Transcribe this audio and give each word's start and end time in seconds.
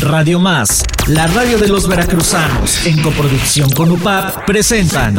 Radio 0.00 0.40
Más, 0.40 0.82
la 1.08 1.26
radio 1.26 1.58
de 1.58 1.68
los 1.68 1.86
veracruzanos, 1.86 2.86
en 2.86 3.02
coproducción 3.02 3.68
con 3.70 3.90
UPAP, 3.90 4.46
presentan 4.46 5.14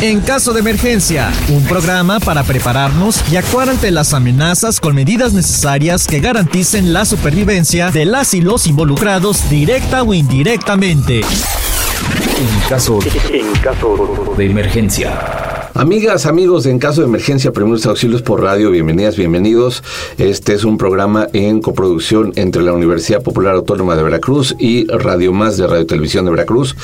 En 0.00 0.20
caso 0.20 0.54
de 0.54 0.60
emergencia, 0.60 1.30
un 1.48 1.62
programa 1.64 2.18
para 2.18 2.44
prepararnos 2.44 3.22
y 3.30 3.36
actuar 3.36 3.68
ante 3.68 3.90
las 3.90 4.14
amenazas 4.14 4.80
con 4.80 4.94
medidas 4.94 5.34
necesarias 5.34 6.06
que 6.06 6.20
garanticen 6.20 6.94
la 6.94 7.04
supervivencia 7.04 7.90
de 7.90 8.06
las 8.06 8.32
y 8.32 8.40
los 8.40 8.66
involucrados 8.66 9.48
directa 9.50 10.02
o 10.02 10.14
indirectamente. 10.14 11.20
En 11.20 12.68
caso, 12.70 13.00
en 13.30 13.52
caso 13.60 14.34
de 14.36 14.46
emergencia. 14.46 15.41
Amigas, 15.82 16.26
amigos, 16.26 16.66
en 16.66 16.78
caso 16.78 17.00
de 17.00 17.08
emergencia, 17.08 17.50
primeros 17.50 17.86
auxilios 17.86 18.22
por 18.22 18.40
radio, 18.40 18.70
bienvenidas, 18.70 19.16
bienvenidos. 19.16 19.82
Este 20.16 20.54
es 20.54 20.62
un 20.62 20.78
programa 20.78 21.26
en 21.32 21.60
coproducción 21.60 22.32
entre 22.36 22.62
la 22.62 22.72
Universidad 22.72 23.20
Popular 23.20 23.56
Autónoma 23.56 23.96
de 23.96 24.04
Veracruz 24.04 24.54
y 24.60 24.86
Radio 24.86 25.32
Más 25.32 25.56
de 25.56 25.66
Radio 25.66 25.84
Televisión 25.84 26.24
de 26.24 26.30
Veracruz. 26.30 26.76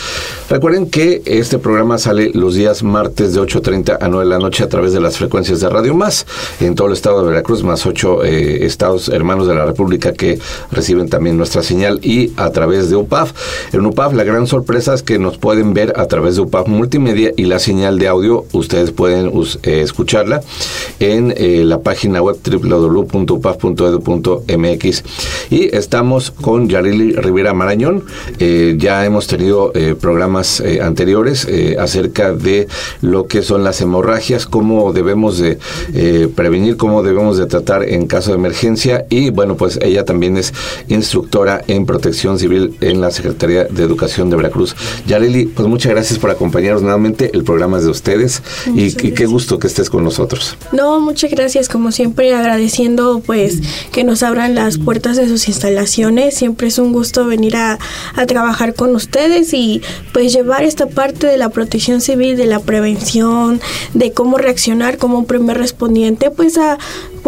Recuerden 0.50 0.90
que 0.90 1.22
este 1.26 1.60
programa 1.60 1.96
sale 1.98 2.32
los 2.34 2.56
días 2.56 2.82
martes 2.82 3.34
de 3.34 3.40
8.30 3.40 3.98
a 4.00 4.08
9 4.08 4.24
de 4.24 4.30
la 4.30 4.40
noche 4.40 4.64
a 4.64 4.68
través 4.68 4.92
de 4.92 4.98
las 4.98 5.16
frecuencias 5.16 5.60
de 5.60 5.68
Radio 5.68 5.94
Más 5.94 6.26
en 6.58 6.74
todo 6.74 6.88
el 6.88 6.94
estado 6.94 7.22
de 7.22 7.28
Veracruz, 7.28 7.62
más 7.62 7.86
ocho 7.86 8.24
eh, 8.24 8.66
estados 8.66 9.10
hermanos 9.10 9.46
de 9.46 9.54
la 9.54 9.64
República 9.64 10.12
que 10.12 10.40
reciben 10.72 11.08
también 11.08 11.36
nuestra 11.36 11.62
señal 11.62 12.00
y 12.02 12.32
a 12.36 12.50
través 12.50 12.90
de 12.90 12.96
UPAF. 12.96 13.32
En 13.72 13.86
UPAF 13.86 14.12
la 14.14 14.24
gran 14.24 14.48
sorpresa 14.48 14.92
es 14.92 15.04
que 15.04 15.20
nos 15.20 15.38
pueden 15.38 15.72
ver 15.72 15.92
a 15.94 16.06
través 16.06 16.34
de 16.34 16.40
UPAF 16.40 16.66
Multimedia 16.66 17.32
y 17.36 17.44
la 17.44 17.60
señal 17.60 18.00
de 18.00 18.08
audio. 18.08 18.44
Ustedes 18.52 18.87
pueden 18.92 19.32
eh, 19.62 19.80
escucharla 19.82 20.42
en 21.00 21.34
eh, 21.36 21.64
la 21.64 21.80
página 21.80 22.22
web 22.22 22.36
www.upaf.edu.mx 22.42 25.04
y 25.50 25.74
estamos 25.74 26.30
con 26.30 26.68
Yarili 26.68 27.12
Rivera 27.12 27.54
Marañón. 27.54 28.04
Eh, 28.38 28.76
ya 28.78 29.04
hemos 29.04 29.26
tenido 29.26 29.72
programas 30.00 30.62
anteriores 30.82 31.48
acerca 31.78 32.32
de 32.32 32.68
lo 33.00 33.26
que 33.26 33.42
son 33.42 33.64
las 33.64 33.80
hemorragias, 33.80 34.46
cómo 34.46 34.92
debemos 34.92 35.38
de 35.38 35.58
prevenir, 36.34 36.76
cómo 36.76 37.02
debemos 37.02 37.38
de 37.38 37.46
tratar 37.46 37.84
en 37.84 38.06
caso 38.06 38.30
de 38.30 38.36
emergencia 38.36 39.06
y 39.08 39.30
bueno, 39.30 39.56
pues 39.56 39.78
ella 39.82 40.04
también 40.04 40.36
es 40.36 40.52
instructora 40.88 41.62
en 41.66 41.86
protección 41.86 42.38
civil 42.38 42.76
en 42.80 43.00
la 43.00 43.10
Secretaría 43.10 43.64
de 43.64 43.82
Educación 43.82 44.30
de 44.30 44.36
Veracruz. 44.36 44.76
Yareli, 45.06 45.46
pues 45.46 45.66
muchas 45.68 45.92
gracias 45.92 46.18
por 46.18 46.30
acompañarnos 46.30 46.82
nuevamente. 46.82 47.30
El 47.32 47.44
programa 47.44 47.78
es 47.78 47.84
de 47.84 47.90
ustedes 47.90 48.42
y, 48.74 48.92
qué 48.92 49.26
gusto 49.26 49.58
que 49.58 49.66
estés 49.66 49.90
con 49.90 50.04
nosotros. 50.04 50.56
No, 50.72 51.00
muchas 51.00 51.30
gracias, 51.30 51.68
como 51.68 51.92
siempre, 51.92 52.34
agradeciendo 52.34 53.22
pues 53.24 53.58
que 53.92 54.04
nos 54.04 54.22
abran 54.22 54.54
las 54.54 54.78
puertas 54.78 55.16
de 55.16 55.28
sus 55.28 55.48
instalaciones. 55.48 56.34
Siempre 56.34 56.68
es 56.68 56.78
un 56.78 56.92
gusto 56.92 57.26
venir 57.26 57.56
a, 57.56 57.78
a 58.14 58.26
trabajar 58.26 58.74
con 58.74 58.94
ustedes 58.94 59.52
y 59.52 59.82
pues 60.12 60.32
llevar 60.32 60.64
esta 60.64 60.86
parte 60.86 61.26
de 61.26 61.36
la 61.36 61.48
protección 61.50 62.00
civil, 62.00 62.36
de 62.36 62.46
la 62.46 62.60
prevención, 62.60 63.60
de 63.94 64.12
cómo 64.12 64.38
reaccionar 64.38 64.98
como 64.98 65.18
un 65.18 65.26
primer 65.26 65.58
respondiente, 65.58 66.30
pues 66.30 66.58
a 66.58 66.78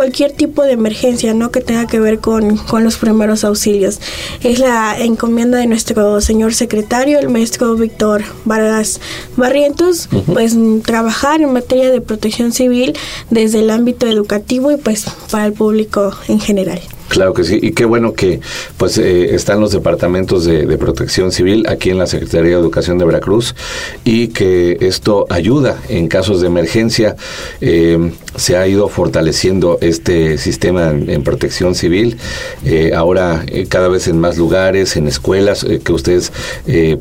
cualquier 0.01 0.33
tipo 0.33 0.63
de 0.63 0.73
emergencia, 0.73 1.35
¿no? 1.35 1.51
Que 1.51 1.61
tenga 1.61 1.87
que 1.87 2.01
ver 2.01 2.21
con, 2.21 2.57
con 2.57 2.85
los 2.85 2.97
primeros 2.97 3.45
auxilios. 3.45 4.01
Es 4.43 4.59
la 4.59 4.99
encomienda 4.99 5.59
de 5.59 5.67
nuestro 5.67 6.23
señor 6.23 6.55
secretario, 6.55 7.19
el 7.19 7.29
maestro 7.29 7.75
Víctor 7.75 8.23
Vargas 8.47 8.99
Barrientos, 9.37 10.09
pues 10.25 10.57
trabajar 10.85 11.43
en 11.43 11.53
materia 11.53 11.91
de 11.91 12.01
protección 12.01 12.53
civil 12.53 12.95
desde 13.29 13.59
el 13.61 13.69
ámbito 13.69 14.07
educativo 14.07 14.73
y 14.73 14.79
pues 14.79 15.05
para 15.31 15.45
el 15.45 15.53
público 15.53 16.17
en 16.29 16.41
general. 16.41 16.81
Claro 17.11 17.35
que 17.35 17.43
sí, 17.43 17.59
y 17.61 17.73
qué 17.73 17.85
bueno 17.85 18.13
que 18.13 18.39
pues 18.77 18.97
eh, 18.97 19.35
están 19.35 19.59
los 19.59 19.73
departamentos 19.73 20.45
de, 20.45 20.79
protección 20.79 21.33
civil 21.33 21.67
aquí 21.69 21.91
en 21.91 21.99
la 21.99 22.07
Secretaría 22.07 22.53
de 22.53 22.61
Educación 22.61 22.99
de 22.99 23.05
Veracruz 23.05 23.57
y 24.05 24.29
que 24.29 24.79
esto 24.81 25.27
ayuda 25.29 25.77
en 25.89 26.07
casos 26.07 26.41
de 26.41 26.47
emergencia. 26.47 27.17
Eh, 27.61 28.13
se 28.37 28.57
ha 28.57 28.67
ido 28.69 28.89
fortaleciendo 28.89 29.79
este 29.81 30.39
sistema 30.39 30.91
en, 30.91 31.25
protección 31.25 31.75
civil, 31.75 32.17
eh, 32.65 32.93
ahora 32.95 33.45
cada 33.69 33.89
vez 33.89 34.07
en 34.07 34.21
más 34.21 34.39
lugares, 34.39 34.97
en 34.97 35.09
escuelas 35.09 35.67
que 35.85 35.93
ustedes 35.93 36.33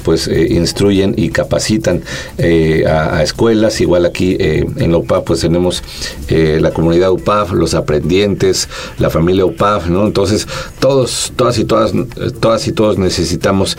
pues 0.03 0.27
instruyen 0.27 1.13
y 1.15 1.29
capacitan 1.29 2.01
a, 2.39 3.21
escuelas, 3.21 3.79
igual 3.79 4.07
aquí 4.07 4.35
en 4.39 4.91
la 4.91 4.97
UPAF 4.97 5.23
pues 5.23 5.41
tenemos 5.41 5.83
la 6.29 6.71
comunidad 6.71 7.11
UPAF, 7.11 7.53
los 7.53 7.75
aprendientes, 7.75 8.67
la 8.97 9.11
familia 9.11 9.45
UPAF, 9.45 9.87
¿no? 9.87 9.98
Entonces, 10.05 10.47
todos, 10.79 11.33
todas 11.35 11.57
y 11.57 11.65
todas, 11.65 11.93
todas 12.39 12.67
y 12.67 12.71
todos 12.71 12.97
necesitamos 12.97 13.77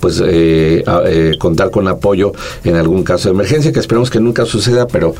pues 0.00 0.20
eh, 0.24 0.84
eh, 1.06 1.32
contar 1.38 1.70
con 1.70 1.86
apoyo 1.88 2.32
en 2.64 2.76
algún 2.76 3.04
caso 3.04 3.28
de 3.28 3.34
emergencia, 3.34 3.72
que 3.72 3.80
esperemos 3.80 4.10
que 4.10 4.20
nunca 4.20 4.46
suceda, 4.46 4.86
pero 4.86 5.14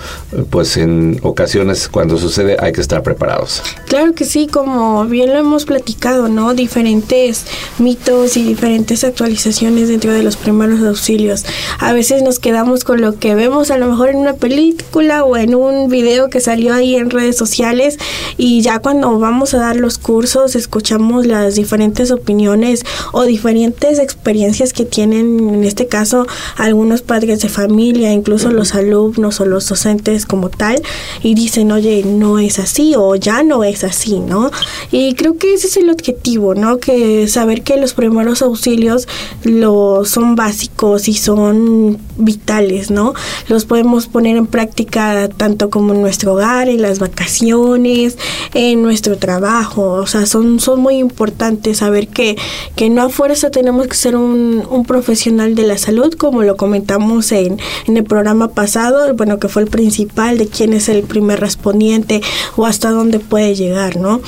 pues 0.50 0.76
en 0.76 1.20
ocasiones 1.22 1.88
cuando 1.88 2.18
sucede 2.18 2.56
hay 2.58 2.72
que 2.72 2.80
estar 2.80 3.02
preparados. 3.02 3.62
Claro 3.86 4.12
que 4.14 4.24
sí, 4.24 4.46
como 4.46 5.04
bien 5.06 5.32
lo 5.32 5.38
hemos 5.38 5.64
platicado, 5.64 6.28
¿no? 6.28 6.54
Diferentes 6.54 7.44
mitos 7.78 8.36
y 8.36 8.42
diferentes 8.42 9.04
actualizaciones 9.04 9.88
dentro 9.88 10.12
de 10.12 10.22
los 10.22 10.36
primeros 10.36 10.82
auxilios. 10.82 11.44
A 11.78 11.92
veces 11.92 12.22
nos 12.22 12.38
quedamos 12.38 12.84
con 12.84 13.00
lo 13.00 13.18
que 13.18 13.34
vemos 13.34 13.70
a 13.70 13.78
lo 13.78 13.86
mejor 13.86 14.10
en 14.10 14.16
una 14.16 14.34
película 14.34 15.24
o 15.24 15.36
en 15.36 15.54
un 15.54 15.88
video 15.88 16.28
que 16.28 16.40
salió 16.40 16.74
ahí 16.74 16.96
en 16.96 17.10
redes 17.10 17.36
sociales 17.36 17.98
y 18.36 18.62
ya 18.62 18.80
cuando 18.80 19.18
vamos 19.18 19.54
a 19.54 19.58
dar 19.58 19.76
los 19.76 19.98
cursos 19.98 20.41
escuchamos 20.54 21.26
las 21.26 21.54
diferentes 21.54 22.10
opiniones 22.10 22.84
o 23.12 23.24
diferentes 23.24 23.98
experiencias 23.98 24.72
que 24.72 24.84
tienen, 24.84 25.38
en 25.48 25.64
este 25.64 25.86
caso, 25.86 26.26
algunos 26.56 27.02
padres 27.02 27.40
de 27.40 27.48
familia, 27.48 28.12
incluso 28.12 28.50
los 28.50 28.74
alumnos 28.74 29.40
o 29.40 29.46
los 29.46 29.68
docentes 29.68 30.26
como 30.26 30.50
tal, 30.50 30.82
y 31.22 31.34
dicen, 31.34 31.72
oye, 31.72 32.02
no 32.04 32.38
es 32.38 32.58
así 32.58 32.94
o 32.96 33.14
ya 33.16 33.42
no 33.42 33.64
es 33.64 33.84
así, 33.84 34.18
¿no? 34.18 34.50
Y 34.90 35.14
creo 35.14 35.36
que 35.36 35.54
ese 35.54 35.66
es 35.66 35.76
el 35.76 35.90
objetivo, 35.90 36.54
¿no? 36.54 36.78
Que 36.78 37.28
saber 37.28 37.62
que 37.62 37.76
los 37.76 37.94
primeros 37.94 38.42
auxilios 38.42 39.08
lo, 39.44 40.04
son 40.04 40.36
básicos 40.36 41.08
y 41.08 41.14
son 41.14 41.98
vitales, 42.16 42.90
¿no? 42.90 43.14
Los 43.48 43.64
podemos 43.64 44.06
poner 44.06 44.36
en 44.36 44.46
práctica 44.46 45.28
tanto 45.28 45.70
como 45.70 45.94
en 45.94 46.00
nuestro 46.02 46.34
hogar, 46.34 46.68
en 46.68 46.82
las 46.82 46.98
vacaciones, 46.98 48.18
en 48.54 48.82
nuestro 48.82 49.16
trabajo, 49.18 49.92
o 49.92 50.06
sea, 50.06 50.26
son, 50.26 50.60
son 50.60 50.80
muy 50.80 50.96
importantes 50.96 51.78
saber 51.78 52.08
que, 52.08 52.36
que 52.76 52.90
no 52.90 53.02
a 53.02 53.08
fuerza 53.08 53.50
tenemos 53.50 53.86
que 53.86 53.94
ser 53.94 54.16
un, 54.16 54.62
un 54.70 54.84
profesional 54.84 55.54
de 55.54 55.64
la 55.64 55.78
salud, 55.78 56.12
como 56.14 56.42
lo 56.42 56.56
comentamos 56.56 57.32
en, 57.32 57.58
en 57.86 57.96
el 57.96 58.04
programa 58.04 58.48
pasado, 58.48 59.12
bueno, 59.14 59.38
que 59.38 59.48
fue 59.48 59.62
el 59.62 59.68
principal 59.68 60.38
de 60.38 60.46
quién 60.48 60.72
es 60.72 60.88
el 60.88 61.02
primer 61.02 61.40
respondiente 61.40 62.20
o 62.56 62.66
hasta 62.66 62.90
dónde 62.90 63.18
puede 63.18 63.54
llegar, 63.54 63.96
¿no? 63.96 64.20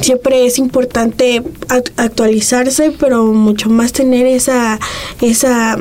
Siempre 0.00 0.46
es 0.46 0.58
importante 0.58 1.42
actualizarse, 1.96 2.92
pero 2.98 3.24
mucho 3.24 3.70
más 3.70 3.92
tener 3.92 4.26
esa, 4.26 4.78
esa 5.20 5.78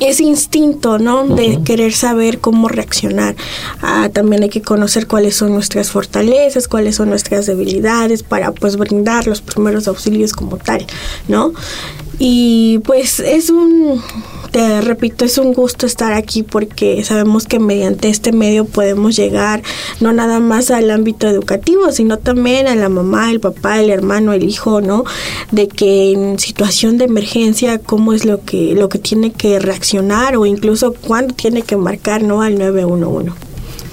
ese 0.00 0.22
instinto, 0.24 0.98
¿no? 0.98 1.26
De 1.26 1.60
querer 1.64 1.92
saber 1.92 2.38
cómo 2.38 2.68
reaccionar. 2.68 3.36
Ah, 3.82 4.08
también 4.12 4.42
hay 4.42 4.48
que 4.48 4.62
conocer 4.62 5.06
cuáles 5.06 5.36
son 5.36 5.52
nuestras 5.52 5.90
fortalezas, 5.90 6.68
cuáles 6.68 6.96
son 6.96 7.10
nuestras 7.10 7.46
debilidades 7.46 8.22
para 8.22 8.52
pues 8.52 8.76
brindar 8.76 9.26
los 9.26 9.40
primeros 9.40 9.88
auxilios 9.88 10.32
como 10.32 10.56
tal, 10.56 10.86
¿no? 11.28 11.52
Y 12.18 12.78
pues 12.84 13.20
es 13.20 13.50
un 13.50 14.02
te 14.54 14.80
repito, 14.82 15.24
es 15.24 15.36
un 15.38 15.52
gusto 15.52 15.84
estar 15.84 16.12
aquí 16.12 16.44
porque 16.44 17.02
sabemos 17.02 17.44
que 17.44 17.58
mediante 17.58 18.08
este 18.08 18.30
medio 18.30 18.64
podemos 18.64 19.16
llegar 19.16 19.64
no 19.98 20.12
nada 20.12 20.38
más 20.38 20.70
al 20.70 20.92
ámbito 20.92 21.26
educativo, 21.26 21.90
sino 21.90 22.18
también 22.18 22.68
a 22.68 22.76
la 22.76 22.88
mamá, 22.88 23.32
el 23.32 23.40
papá, 23.40 23.80
el 23.80 23.90
hermano, 23.90 24.32
el 24.32 24.44
hijo, 24.44 24.80
¿no? 24.80 25.02
De 25.50 25.66
que 25.66 26.12
en 26.12 26.38
situación 26.38 26.98
de 26.98 27.06
emergencia 27.06 27.80
cómo 27.80 28.12
es 28.12 28.24
lo 28.24 28.44
que 28.44 28.76
lo 28.76 28.88
que 28.88 29.00
tiene 29.00 29.32
que 29.32 29.58
reaccionar 29.58 30.36
o 30.36 30.46
incluso 30.46 30.92
cuándo 30.92 31.34
tiene 31.34 31.62
que 31.62 31.76
marcar, 31.76 32.22
¿no? 32.22 32.40
al 32.40 32.56
911. 32.56 33.32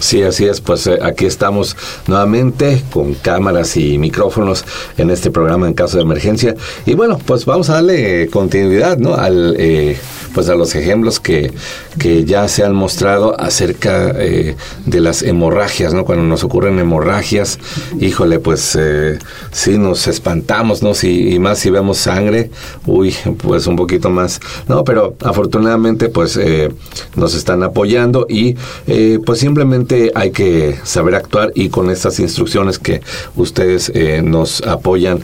Sí, 0.01 0.23
así 0.23 0.45
es. 0.45 0.61
Pues 0.61 0.87
eh, 0.87 0.97
aquí 1.01 1.25
estamos 1.25 1.77
nuevamente 2.07 2.81
con 2.91 3.13
cámaras 3.13 3.77
y 3.77 3.99
micrófonos 3.99 4.65
en 4.97 5.11
este 5.11 5.29
programa 5.29 5.67
en 5.67 5.73
caso 5.73 5.97
de 5.97 6.03
emergencia. 6.03 6.55
Y 6.85 6.95
bueno, 6.95 7.19
pues 7.23 7.45
vamos 7.45 7.69
a 7.69 7.75
darle 7.75 8.27
continuidad, 8.29 8.97
¿no? 8.97 9.13
Al, 9.13 9.55
eh, 9.59 9.97
pues 10.33 10.49
a 10.49 10.55
los 10.55 10.75
ejemplos 10.75 11.19
que, 11.19 11.51
que 11.99 12.25
ya 12.25 12.47
se 12.47 12.63
han 12.63 12.73
mostrado 12.73 13.39
acerca 13.39 14.11
eh, 14.17 14.55
de 14.85 15.01
las 15.01 15.21
hemorragias, 15.21 15.93
¿no? 15.93 16.05
Cuando 16.05 16.23
nos 16.25 16.43
ocurren 16.43 16.79
hemorragias, 16.79 17.59
híjole, 17.99 18.39
pues 18.39 18.77
eh, 18.79 19.19
sí 19.51 19.77
nos 19.77 20.07
espantamos, 20.07 20.83
¿no? 20.83 20.93
Si, 20.93 21.33
y 21.33 21.39
más 21.39 21.59
si 21.59 21.69
vemos 21.69 21.97
sangre, 21.97 22.51
uy, 22.85 23.15
pues 23.37 23.67
un 23.67 23.75
poquito 23.75 24.09
más, 24.09 24.39
¿no? 24.67 24.83
Pero 24.83 25.15
afortunadamente 25.23 26.09
pues 26.09 26.37
eh, 26.37 26.69
nos 27.15 27.35
están 27.35 27.63
apoyando 27.63 28.25
y 28.29 28.55
eh, 28.87 29.19
pues 29.25 29.39
simplemente 29.39 30.11
hay 30.15 30.31
que 30.31 30.77
saber 30.83 31.15
actuar 31.15 31.51
y 31.55 31.69
con 31.69 31.89
estas 31.89 32.19
instrucciones 32.19 32.79
que 32.79 33.01
ustedes 33.35 33.91
nos 34.23 34.61
apoyan 34.61 35.19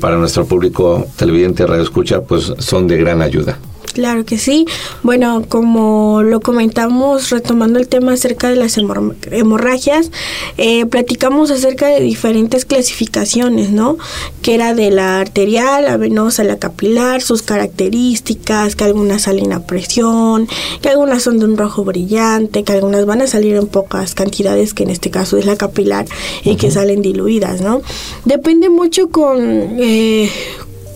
para 0.00 0.16
nuestro 0.16 0.44
público 0.44 1.06
televidente 1.16 1.66
radio 1.66 1.82
escucha 1.82 2.22
pues 2.22 2.52
son 2.58 2.86
de 2.86 2.96
gran 2.96 3.22
ayuda. 3.22 3.58
Claro 3.92 4.24
que 4.24 4.38
sí. 4.38 4.66
Bueno, 5.02 5.44
como 5.48 6.22
lo 6.22 6.40
comentamos 6.40 7.30
retomando 7.30 7.78
el 7.78 7.88
tema 7.88 8.12
acerca 8.12 8.48
de 8.48 8.56
las 8.56 8.78
hemorragias, 8.78 10.10
eh, 10.58 10.86
platicamos 10.86 11.50
acerca 11.50 11.88
de 11.88 12.00
diferentes 12.00 12.64
clasificaciones, 12.64 13.70
¿no? 13.70 13.96
Que 14.42 14.54
era 14.54 14.74
de 14.74 14.90
la 14.90 15.20
arterial, 15.20 15.84
la 15.84 15.96
venosa, 15.96 16.44
la 16.44 16.58
capilar, 16.58 17.22
sus 17.22 17.42
características, 17.42 18.76
que 18.76 18.84
algunas 18.84 19.22
salen 19.22 19.52
a 19.52 19.66
presión, 19.66 20.48
que 20.80 20.88
algunas 20.88 21.22
son 21.22 21.38
de 21.38 21.46
un 21.46 21.56
rojo 21.56 21.84
brillante, 21.84 22.62
que 22.62 22.72
algunas 22.72 23.06
van 23.06 23.22
a 23.22 23.26
salir 23.26 23.56
en 23.56 23.66
pocas 23.66 24.14
cantidades, 24.14 24.74
que 24.74 24.84
en 24.84 24.90
este 24.90 25.10
caso 25.10 25.36
es 25.36 25.46
la 25.46 25.56
capilar, 25.56 26.06
y 26.44 26.56
que 26.56 26.70
salen 26.70 27.02
diluidas, 27.02 27.60
¿no? 27.60 27.82
Depende 28.24 28.68
mucho 28.68 29.08
con... 29.10 29.40
Eh, 29.78 30.30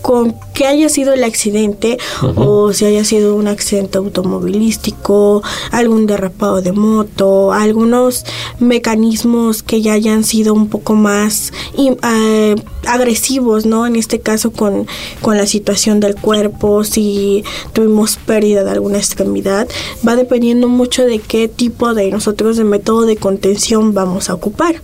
con 0.05 0.35
que 0.53 0.67
haya 0.67 0.87
sido 0.87 1.13
el 1.13 1.23
accidente 1.23 1.97
o 2.35 2.71
si 2.73 2.85
haya 2.85 3.03
sido 3.03 3.35
un 3.35 3.47
accidente 3.47 3.97
automovilístico, 3.97 5.41
algún 5.71 6.05
derrapado 6.05 6.61
de 6.61 6.73
moto, 6.73 7.51
algunos 7.51 8.23
mecanismos 8.59 9.63
que 9.63 9.81
ya 9.81 9.93
hayan 9.93 10.23
sido 10.23 10.53
un 10.53 10.69
poco 10.69 10.93
más 10.93 11.51
eh, 11.79 12.55
agresivos, 12.85 13.65
¿no? 13.65 13.87
En 13.87 13.95
este 13.95 14.19
caso 14.19 14.51
con, 14.51 14.85
con 15.23 15.37
la 15.37 15.47
situación 15.47 15.99
del 15.99 16.13
cuerpo, 16.13 16.83
si 16.83 17.43
tuvimos 17.73 18.17
pérdida 18.17 18.63
de 18.63 18.69
alguna 18.69 18.99
extremidad, 18.99 19.67
va 20.07 20.15
dependiendo 20.15 20.67
mucho 20.67 21.03
de 21.03 21.17
qué 21.17 21.47
tipo 21.47 21.95
de 21.95 22.11
nosotros 22.11 22.57
de 22.57 22.63
método 22.63 23.07
de 23.07 23.17
contención 23.17 23.95
vamos 23.95 24.29
a 24.29 24.35
ocupar. 24.35 24.83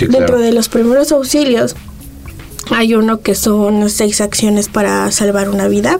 Dentro 0.00 0.38
de 0.38 0.52
los 0.52 0.70
primeros 0.70 1.12
auxilios, 1.12 1.76
hay 2.70 2.94
uno 2.94 3.20
que 3.20 3.34
son 3.34 3.90
seis 3.90 4.20
acciones 4.20 4.68
para 4.68 5.10
salvar 5.10 5.48
una 5.48 5.68
vida 5.68 5.98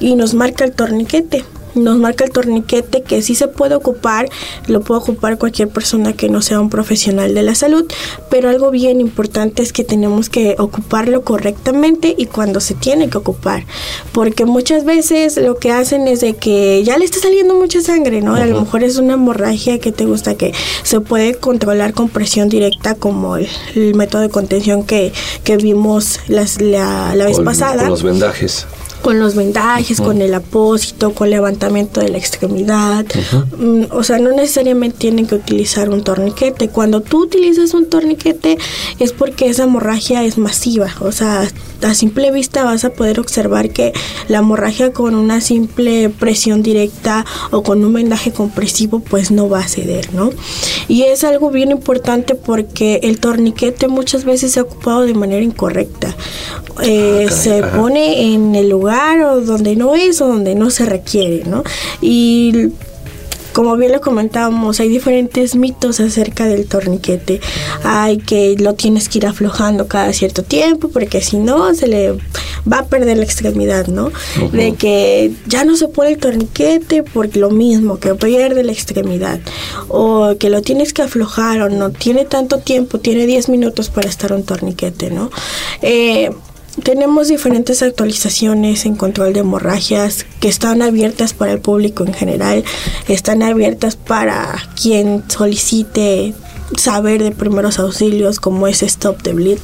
y 0.00 0.14
nos 0.14 0.34
marca 0.34 0.64
el 0.64 0.72
torniquete 0.72 1.44
nos 1.74 1.98
marca 1.98 2.24
el 2.24 2.30
torniquete 2.30 3.02
que 3.02 3.22
sí 3.22 3.34
se 3.34 3.48
puede 3.48 3.74
ocupar, 3.74 4.28
lo 4.66 4.80
puede 4.80 5.00
ocupar 5.00 5.38
cualquier 5.38 5.68
persona 5.68 6.12
que 6.12 6.28
no 6.28 6.42
sea 6.42 6.60
un 6.60 6.70
profesional 6.70 7.34
de 7.34 7.42
la 7.42 7.54
salud, 7.54 7.84
pero 8.30 8.48
algo 8.48 8.70
bien 8.70 9.00
importante 9.00 9.62
es 9.62 9.72
que 9.72 9.84
tenemos 9.84 10.28
que 10.28 10.56
ocuparlo 10.58 11.22
correctamente 11.22 12.14
y 12.16 12.26
cuando 12.26 12.60
se 12.60 12.74
tiene 12.74 13.08
que 13.08 13.18
ocupar, 13.18 13.64
porque 14.12 14.44
muchas 14.44 14.84
veces 14.84 15.36
lo 15.36 15.56
que 15.56 15.72
hacen 15.72 16.08
es 16.08 16.20
de 16.20 16.34
que 16.34 16.82
ya 16.84 16.98
le 16.98 17.04
está 17.04 17.18
saliendo 17.20 17.54
mucha 17.54 17.80
sangre, 17.80 18.20
¿no? 18.20 18.34
A 18.34 18.44
lo 18.46 18.60
mejor 18.60 18.82
es 18.82 18.96
una 18.96 19.14
hemorragia 19.14 19.78
que 19.78 19.92
te 19.92 20.04
gusta 20.04 20.34
que 20.36 20.52
se 20.82 21.00
puede 21.00 21.34
controlar 21.34 21.94
con 21.94 22.08
presión 22.08 22.48
directa 22.48 22.94
como 22.94 23.36
el, 23.36 23.48
método 23.94 24.22
de 24.22 24.28
contención 24.28 24.84
que, 24.84 25.12
que 25.44 25.56
vimos 25.56 26.20
las, 26.28 26.60
la, 26.60 27.14
la 27.14 27.26
vez 27.26 27.38
pasada. 27.40 27.82
Con 27.82 27.90
los 27.90 28.02
vendajes 28.02 28.66
con 29.04 29.20
los 29.20 29.34
vendajes, 29.34 30.00
con 30.00 30.22
el 30.22 30.32
apósito, 30.32 31.12
con 31.12 31.28
levantamiento 31.28 32.00
de 32.00 32.08
la 32.08 32.16
extremidad. 32.16 33.04
Mm, 33.58 33.82
o 33.90 34.02
sea, 34.02 34.18
no 34.18 34.30
necesariamente 34.30 34.96
tienen 34.96 35.26
que 35.26 35.34
utilizar 35.34 35.90
un 35.90 36.02
torniquete. 36.02 36.70
Cuando 36.70 37.02
tú 37.02 37.24
utilizas 37.24 37.74
un 37.74 37.90
torniquete 37.90 38.56
es 38.98 39.12
porque 39.12 39.50
esa 39.50 39.64
hemorragia 39.64 40.24
es 40.24 40.38
masiva. 40.38 40.88
O 41.00 41.12
sea, 41.12 41.46
a 41.82 41.92
simple 41.92 42.30
vista 42.30 42.64
vas 42.64 42.86
a 42.86 42.94
poder 42.94 43.20
observar 43.20 43.68
que 43.68 43.92
la 44.28 44.38
hemorragia 44.38 44.94
con 44.94 45.14
una 45.14 45.42
simple 45.42 46.08
presión 46.08 46.62
directa 46.62 47.26
o 47.50 47.62
con 47.62 47.84
un 47.84 47.92
vendaje 47.92 48.32
compresivo 48.32 49.00
pues 49.00 49.30
no 49.30 49.50
va 49.50 49.58
a 49.58 49.68
ceder, 49.68 50.14
¿no? 50.14 50.30
Y 50.88 51.02
es 51.02 51.24
algo 51.24 51.50
bien 51.50 51.72
importante 51.72 52.34
porque 52.34 53.00
el 53.02 53.20
torniquete 53.20 53.88
muchas 53.88 54.24
veces 54.24 54.52
se 54.52 54.60
ha 54.60 54.62
ocupado 54.62 55.02
de 55.02 55.12
manera 55.12 55.42
incorrecta. 55.42 56.16
Eh, 56.82 57.26
ah, 57.28 57.32
se 57.32 57.62
pone 57.62 58.34
en 58.34 58.54
el 58.54 58.70
lugar 58.70 58.93
o 59.22 59.40
donde 59.40 59.76
no 59.76 59.94
es 59.94 60.20
o 60.20 60.28
donde 60.28 60.54
no 60.54 60.70
se 60.70 60.86
requiere, 60.86 61.44
¿no? 61.44 61.62
Y 62.00 62.72
como 63.54 63.76
bien 63.76 63.92
lo 63.92 64.00
comentábamos, 64.00 64.80
hay 64.80 64.88
diferentes 64.88 65.54
mitos 65.54 66.00
acerca 66.00 66.44
del 66.44 66.66
torniquete. 66.66 67.40
Hay 67.84 68.18
que 68.18 68.56
lo 68.58 68.74
tienes 68.74 69.08
que 69.08 69.18
ir 69.18 69.26
aflojando 69.26 69.86
cada 69.86 70.12
cierto 70.12 70.42
tiempo 70.42 70.88
porque 70.88 71.20
si 71.20 71.36
no 71.36 71.72
se 71.72 71.86
le 71.86 72.18
va 72.70 72.80
a 72.80 72.86
perder 72.86 73.18
la 73.18 73.22
extremidad, 73.22 73.86
¿no? 73.86 74.10
De 74.52 74.74
que 74.74 75.32
ya 75.46 75.64
no 75.64 75.76
se 75.76 75.86
pone 75.86 76.10
el 76.10 76.18
torniquete 76.18 77.04
porque 77.04 77.38
lo 77.38 77.50
mismo, 77.50 78.00
que 78.00 78.16
pierde 78.16 78.64
la 78.64 78.72
extremidad. 78.72 79.38
O 79.86 80.34
que 80.36 80.50
lo 80.50 80.60
tienes 80.60 80.92
que 80.92 81.02
aflojar 81.02 81.62
o 81.62 81.68
no 81.68 81.90
tiene 81.90 82.24
tanto 82.24 82.58
tiempo, 82.58 82.98
tiene 82.98 83.24
10 83.24 83.50
minutos 83.50 83.88
para 83.88 84.08
estar 84.08 84.32
un 84.32 84.42
torniquete, 84.42 85.12
¿no? 85.12 85.30
Eh, 85.80 86.30
tenemos 86.82 87.28
diferentes 87.28 87.82
actualizaciones 87.82 88.84
en 88.86 88.96
control 88.96 89.32
de 89.32 89.40
hemorragias 89.40 90.26
que 90.40 90.48
están 90.48 90.82
abiertas 90.82 91.32
para 91.32 91.52
el 91.52 91.60
público 91.60 92.04
en 92.04 92.14
general, 92.14 92.64
están 93.08 93.42
abiertas 93.42 93.96
para 93.96 94.54
quien 94.80 95.22
solicite 95.28 96.34
saber 96.76 97.22
de 97.22 97.30
primeros 97.30 97.78
auxilios 97.78 98.40
como 98.40 98.66
es 98.66 98.82
Stop 98.82 99.22
the 99.22 99.32
Bleed. 99.32 99.58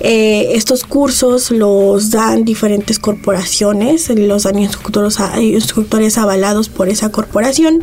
Eh, 0.00 0.52
estos 0.54 0.84
cursos 0.84 1.50
los 1.50 2.10
dan 2.10 2.44
diferentes 2.44 2.98
corporaciones, 2.98 4.08
los 4.10 4.44
dan 4.44 4.58
instructores, 4.58 5.18
instructores 5.40 6.16
avalados 6.16 6.68
por 6.68 6.88
esa 6.88 7.10
corporación, 7.10 7.82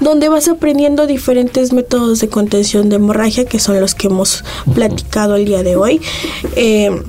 donde 0.00 0.28
vas 0.28 0.48
aprendiendo 0.48 1.06
diferentes 1.06 1.72
métodos 1.72 2.20
de 2.20 2.28
contención 2.28 2.88
de 2.90 2.96
hemorragia 2.96 3.46
que 3.46 3.58
son 3.58 3.80
los 3.80 3.94
que 3.94 4.08
hemos 4.08 4.44
platicado 4.74 5.36
el 5.36 5.46
día 5.46 5.62
de 5.62 5.76
hoy. 5.76 6.00
Eh, 6.56 7.02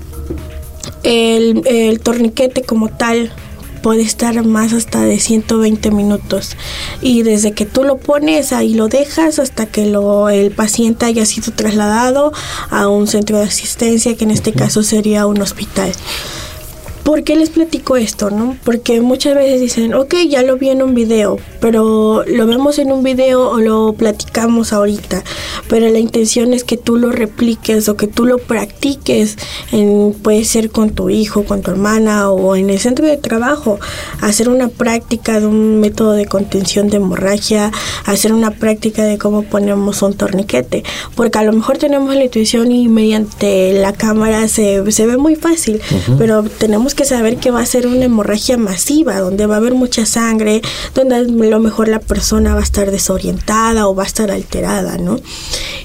el, 1.03 1.99
torniquete 2.01 2.63
como 2.63 2.89
tal 2.89 3.31
puede 3.81 4.01
estar 4.01 4.43
más 4.43 4.73
hasta 4.73 5.01
de 5.01 5.19
120 5.19 5.91
minutos 5.91 6.57
y 7.01 7.21
desde 7.21 7.51
que 7.51 7.65
tú 7.65 7.83
lo 7.83 7.97
pones 7.97 8.51
ahí 8.51 8.73
lo 8.73 8.87
dejas 8.87 9.37
hasta 9.37 9.67
que 9.67 9.85
lo, 9.85 10.29
el 10.29 10.51
paciente 10.51 11.05
haya 11.05 11.25
sido 11.25 11.51
trasladado 11.53 12.33
a 12.71 12.87
un 12.87 13.07
centro 13.07 13.37
de 13.37 13.43
asistencia 13.43 14.15
que 14.15 14.23
en 14.23 14.31
este 14.31 14.53
caso 14.53 14.81
sería 14.81 15.27
un 15.27 15.41
hospital. 15.41 15.91
¿Por 17.05 17.23
qué 17.23 17.35
les 17.35 17.51
platico 17.51 17.97
esto, 17.97 18.31
no? 18.31 18.57
Porque 18.63 18.99
muchas 18.99 19.35
veces 19.35 19.61
dicen, 19.61 19.93
ok, 19.93 20.15
ya 20.27 20.41
lo 20.41 20.57
vi 20.57 20.69
en 20.69 20.81
un 20.81 20.95
video, 20.95 21.37
pero 21.65 22.23
lo 22.27 22.45
vemos 22.45 22.77
en 22.77 22.91
un 22.91 23.01
video 23.01 23.49
o 23.49 23.59
lo 23.59 23.93
platicamos 23.93 24.71
ahorita, 24.71 25.23
pero 25.67 25.89
la 25.89 25.97
intención 25.97 26.53
es 26.53 26.63
que 26.63 26.77
tú 26.77 26.95
lo 26.95 27.11
repliques 27.11 27.89
o 27.89 27.97
que 27.97 28.05
tú 28.05 28.27
lo 28.27 28.37
practiques, 28.37 29.35
en, 29.71 30.13
puede 30.13 30.45
ser 30.45 30.69
con 30.69 30.91
tu 30.91 31.09
hijo, 31.09 31.43
con 31.43 31.63
tu 31.63 31.71
hermana 31.71 32.29
o 32.29 32.55
en 32.55 32.69
el 32.69 32.77
centro 32.77 33.07
de 33.07 33.17
trabajo, 33.17 33.79
hacer 34.21 34.47
una 34.47 34.67
práctica 34.67 35.39
de 35.39 35.47
un 35.47 35.79
método 35.79 36.11
de 36.11 36.27
contención 36.27 36.87
de 36.87 36.97
hemorragia, 36.97 37.71
hacer 38.05 38.31
una 38.31 38.51
práctica 38.51 39.03
de 39.03 39.17
cómo 39.17 39.41
ponemos 39.41 40.03
un 40.03 40.13
torniquete, 40.13 40.83
porque 41.15 41.39
a 41.39 41.43
lo 41.43 41.51
mejor 41.51 41.79
tenemos 41.79 42.13
la 42.13 42.25
intuición 42.25 42.71
y 42.71 42.87
mediante 42.89 43.73
la 43.73 43.91
cámara 43.91 44.47
se, 44.49 44.91
se 44.91 45.07
ve 45.07 45.17
muy 45.17 45.35
fácil, 45.35 45.81
pero 46.19 46.43
tenemos 46.43 46.93
que 46.93 47.05
saber 47.05 47.37
que 47.37 47.49
va 47.49 47.61
a 47.61 47.65
ser 47.65 47.87
una 47.87 48.05
hemorragia 48.05 48.55
masiva, 48.55 49.19
donde 49.19 49.47
va 49.47 49.55
a 49.55 49.57
haber 49.57 49.73
mucha 49.73 50.05
sangre, 50.05 50.61
donde 50.93 51.15
lo 51.55 51.61
mejor 51.61 51.87
la 51.87 51.99
persona 51.99 52.53
va 52.53 52.59
a 52.59 52.63
estar 52.63 52.91
desorientada 52.91 53.87
o 53.87 53.95
va 53.95 54.03
a 54.03 54.05
estar 54.05 54.29
alterada, 54.29 54.97
¿no? 54.97 55.19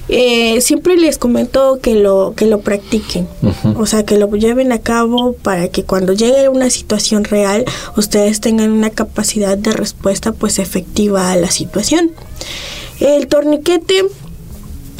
Eh, 0.09 0.59
siempre 0.61 0.97
les 0.97 1.17
comento 1.17 1.79
que 1.81 1.95
lo, 1.95 2.33
que 2.35 2.45
lo 2.45 2.59
practiquen, 2.59 3.27
o 3.77 3.85
sea, 3.85 4.03
que 4.03 4.17
lo 4.17 4.29
lleven 4.35 4.73
a 4.73 4.79
cabo 4.79 5.33
para 5.33 5.69
que 5.69 5.83
cuando 5.83 6.11
llegue 6.11 6.49
una 6.49 6.69
situación 6.69 7.23
real, 7.23 7.63
ustedes 7.95 8.41
tengan 8.41 8.71
una 8.71 8.89
capacidad 8.89 9.57
de 9.57 9.71
respuesta 9.71 10.33
pues 10.33 10.59
efectiva 10.59 11.31
a 11.31 11.37
la 11.37 11.49
situación. 11.49 12.11
El 12.99 13.27
torniquete 13.27 14.03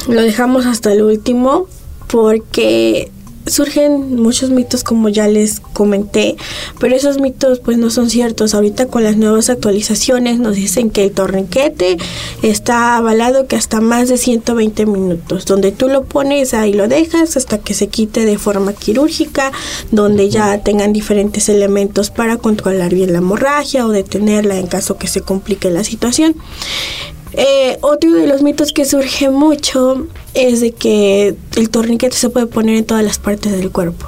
lo 0.08 0.22
dejamos 0.22 0.64
hasta 0.66 0.92
el 0.92 1.02
último 1.02 1.66
porque 2.08 3.11
surgen 3.46 4.16
muchos 4.16 4.50
mitos 4.50 4.84
como 4.84 5.08
ya 5.08 5.28
les 5.28 5.60
comenté, 5.60 6.36
pero 6.78 6.94
esos 6.94 7.18
mitos 7.18 7.60
pues 7.60 7.78
no 7.78 7.90
son 7.90 8.10
ciertos. 8.10 8.54
Ahorita 8.54 8.86
con 8.86 9.04
las 9.04 9.16
nuevas 9.16 9.50
actualizaciones 9.50 10.38
nos 10.38 10.56
dicen 10.56 10.90
que 10.90 11.04
el 11.04 11.12
torniquete 11.12 11.98
está 12.42 12.96
avalado 12.96 13.46
que 13.46 13.56
hasta 13.56 13.80
más 13.80 14.08
de 14.08 14.18
120 14.18 14.86
minutos, 14.86 15.44
donde 15.44 15.72
tú 15.72 15.88
lo 15.88 16.04
pones 16.04 16.54
ahí 16.54 16.72
lo 16.72 16.88
dejas 16.88 17.36
hasta 17.36 17.58
que 17.58 17.74
se 17.74 17.88
quite 17.88 18.24
de 18.24 18.38
forma 18.38 18.72
quirúrgica, 18.72 19.52
donde 19.90 20.28
ya 20.28 20.58
tengan 20.62 20.92
diferentes 20.92 21.48
elementos 21.48 22.10
para 22.10 22.36
controlar 22.36 22.94
bien 22.94 23.12
la 23.12 23.18
hemorragia 23.18 23.86
o 23.86 23.90
detenerla 23.90 24.58
en 24.58 24.66
caso 24.66 24.96
que 24.96 25.08
se 25.08 25.20
complique 25.20 25.70
la 25.70 25.84
situación. 25.84 26.34
Eh, 27.34 27.78
otro 27.80 28.12
de 28.12 28.26
los 28.26 28.42
mitos 28.42 28.72
que 28.72 28.84
surge 28.84 29.30
mucho 29.30 30.06
es 30.34 30.60
de 30.60 30.72
que 30.72 31.34
el 31.56 31.70
torniquete 31.70 32.16
se 32.16 32.28
puede 32.28 32.46
poner 32.46 32.76
en 32.76 32.84
todas 32.84 33.04
las 33.04 33.18
partes 33.18 33.52
del 33.52 33.70
cuerpo, 33.70 34.06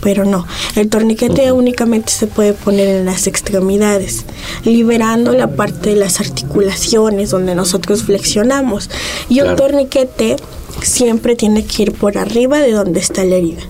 pero 0.00 0.24
no, 0.24 0.46
el 0.74 0.88
torniquete 0.88 1.52
únicamente 1.52 2.10
se 2.10 2.26
puede 2.26 2.52
poner 2.52 2.88
en 2.88 3.04
las 3.04 3.26
extremidades, 3.26 4.24
liberando 4.64 5.32
la 5.32 5.54
parte 5.54 5.90
de 5.90 5.96
las 5.96 6.20
articulaciones 6.20 7.30
donde 7.30 7.54
nosotros 7.54 8.02
flexionamos. 8.02 8.90
Y 9.28 9.40
un 9.40 9.54
torniquete 9.56 10.36
siempre 10.82 11.36
tiene 11.36 11.64
que 11.64 11.84
ir 11.84 11.92
por 11.92 12.18
arriba 12.18 12.58
de 12.58 12.72
donde 12.72 13.00
está 13.00 13.24
la 13.24 13.36
herida. 13.36 13.62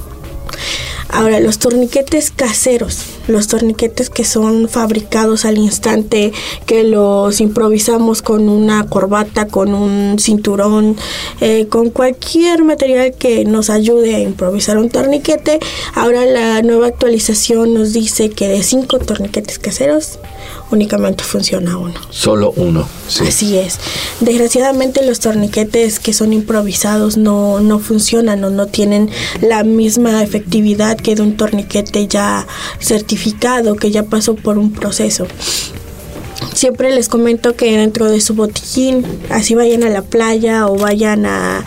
Ahora, 1.08 1.38
los 1.38 1.58
torniquetes 1.58 2.32
caseros, 2.32 3.04
los 3.28 3.46
torniquetes 3.46 4.10
que 4.10 4.24
son 4.24 4.68
fabricados 4.68 5.44
al 5.44 5.58
instante, 5.58 6.32
que 6.66 6.82
los 6.82 7.40
improvisamos 7.40 8.20
con 8.20 8.48
una 8.48 8.86
corbata, 8.86 9.46
con 9.46 9.74
un 9.74 10.18
cinturón, 10.18 10.96
eh, 11.40 11.66
con 11.68 11.90
cualquier 11.90 12.64
material 12.64 13.14
que 13.16 13.44
nos 13.44 13.70
ayude 13.70 14.16
a 14.16 14.20
improvisar 14.20 14.78
un 14.78 14.90
torniquete. 14.90 15.60
Ahora 15.94 16.24
la 16.24 16.62
nueva 16.62 16.88
actualización 16.88 17.74
nos 17.74 17.92
dice 17.92 18.30
que 18.30 18.48
de 18.48 18.62
cinco 18.62 18.98
torniquetes 18.98 19.58
caseros, 19.58 20.18
únicamente 20.70 21.24
funciona 21.24 21.78
uno. 21.78 21.94
Solo 22.10 22.52
uno. 22.56 22.86
Sí. 23.08 23.24
Así 23.26 23.56
es. 23.58 23.78
Desgraciadamente 24.20 25.04
los 25.04 25.20
torniquetes 25.20 26.00
que 26.00 26.12
son 26.12 26.32
improvisados 26.32 27.16
no, 27.16 27.60
no 27.60 27.78
funcionan 27.78 28.42
o 28.44 28.50
no 28.50 28.66
tienen 28.66 29.10
la 29.40 29.62
misma 29.64 30.26
que 30.42 31.14
de 31.14 31.22
un 31.22 31.36
torniquete 31.36 32.06
ya 32.08 32.46
certificado, 32.80 33.76
que 33.76 33.90
ya 33.90 34.04
pasó 34.04 34.34
por 34.34 34.58
un 34.58 34.72
proceso. 34.72 35.26
Siempre 36.54 36.94
les 36.94 37.08
comento 37.08 37.56
que 37.56 37.76
dentro 37.76 38.10
de 38.10 38.20
su 38.20 38.34
botiquín, 38.34 39.04
así 39.30 39.54
vayan 39.54 39.82
a 39.82 39.88
la 39.88 40.02
playa 40.02 40.66
o 40.66 40.76
vayan 40.76 41.26
a, 41.26 41.64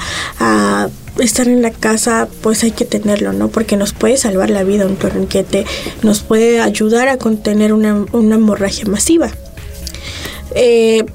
estar 1.19 1.47
en 1.47 1.63
la 1.63 1.71
casa, 1.71 2.27
pues 2.41 2.63
hay 2.63 2.69
que 2.69 2.85
tenerlo, 2.85 3.33
¿no? 3.33 3.47
Porque 3.47 3.75
nos 3.75 3.91
puede 3.91 4.17
salvar 4.17 4.51
la 4.51 4.63
vida 4.63 4.85
un 4.85 4.97
torniquete, 4.97 5.65
nos 6.03 6.19
puede 6.19 6.61
ayudar 6.61 7.07
a 7.07 7.17
contener 7.17 7.73
una, 7.73 8.05
una 8.11 8.35
hemorragia 8.35 8.85
masiva. 8.85 9.31
Eh, 10.53 11.05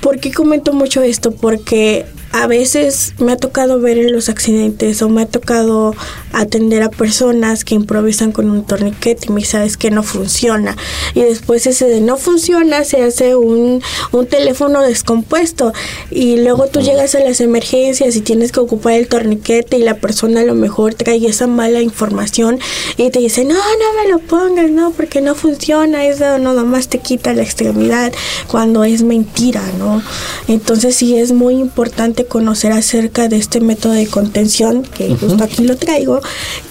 ¿Por 0.00 0.20
qué 0.20 0.32
comento 0.32 0.72
mucho 0.72 1.02
esto? 1.02 1.32
Porque 1.32 2.06
a 2.32 2.46
veces 2.46 3.14
me 3.18 3.32
ha 3.32 3.36
tocado 3.36 3.78
ver 3.78 3.98
en 3.98 4.12
los 4.12 4.28
accidentes 4.28 5.02
o 5.02 5.08
me 5.08 5.22
ha 5.22 5.26
tocado 5.26 5.94
atender 6.32 6.82
a 6.82 6.88
personas 6.88 7.64
que 7.64 7.74
improvisan 7.74 8.32
con 8.32 8.50
un 8.50 8.64
torniquete 8.64 9.26
y 9.28 9.32
me 9.32 9.44
sabes 9.44 9.76
que 9.76 9.90
no 9.90 10.02
funciona. 10.02 10.76
Y 11.14 11.20
después 11.20 11.66
ese 11.66 11.86
de 11.86 12.00
no 12.00 12.16
funciona 12.16 12.84
se 12.84 13.02
hace 13.02 13.36
un, 13.36 13.82
un 14.12 14.26
teléfono 14.26 14.80
descompuesto. 14.80 15.72
Y 16.10 16.38
luego 16.38 16.68
tú 16.68 16.80
llegas 16.80 17.14
a 17.14 17.20
las 17.20 17.40
emergencias 17.40 18.16
y 18.16 18.22
tienes 18.22 18.50
que 18.50 18.60
ocupar 18.60 18.94
el 18.94 19.08
torniquete 19.08 19.76
y 19.76 19.82
la 19.82 19.94
persona 19.94 20.40
a 20.40 20.44
lo 20.44 20.54
mejor 20.54 20.94
trae 20.94 21.26
esa 21.26 21.46
mala 21.46 21.82
información 21.82 22.58
y 22.96 23.10
te 23.10 23.18
dice, 23.18 23.44
no, 23.44 23.54
no 23.54 24.02
me 24.02 24.10
lo 24.10 24.18
pongas, 24.20 24.70
no, 24.70 24.90
porque 24.92 25.20
no 25.20 25.34
funciona, 25.34 26.06
eso 26.06 26.38
no 26.38 26.54
nomás 26.54 26.88
te 26.88 26.98
quita 26.98 27.34
la 27.34 27.42
extremidad 27.42 28.12
cuando 28.48 28.84
es 28.84 29.02
mentira, 29.02 29.62
¿no? 29.78 30.02
Entonces 30.48 30.96
sí 30.96 31.16
es 31.16 31.32
muy 31.32 31.54
importante 31.54 32.21
conocer 32.26 32.72
acerca 32.72 33.28
de 33.28 33.36
este 33.36 33.60
método 33.60 33.92
de 33.92 34.06
contención, 34.06 34.82
que 34.82 35.14
justo 35.16 35.44
aquí 35.44 35.64
lo 35.64 35.76
traigo, 35.76 36.20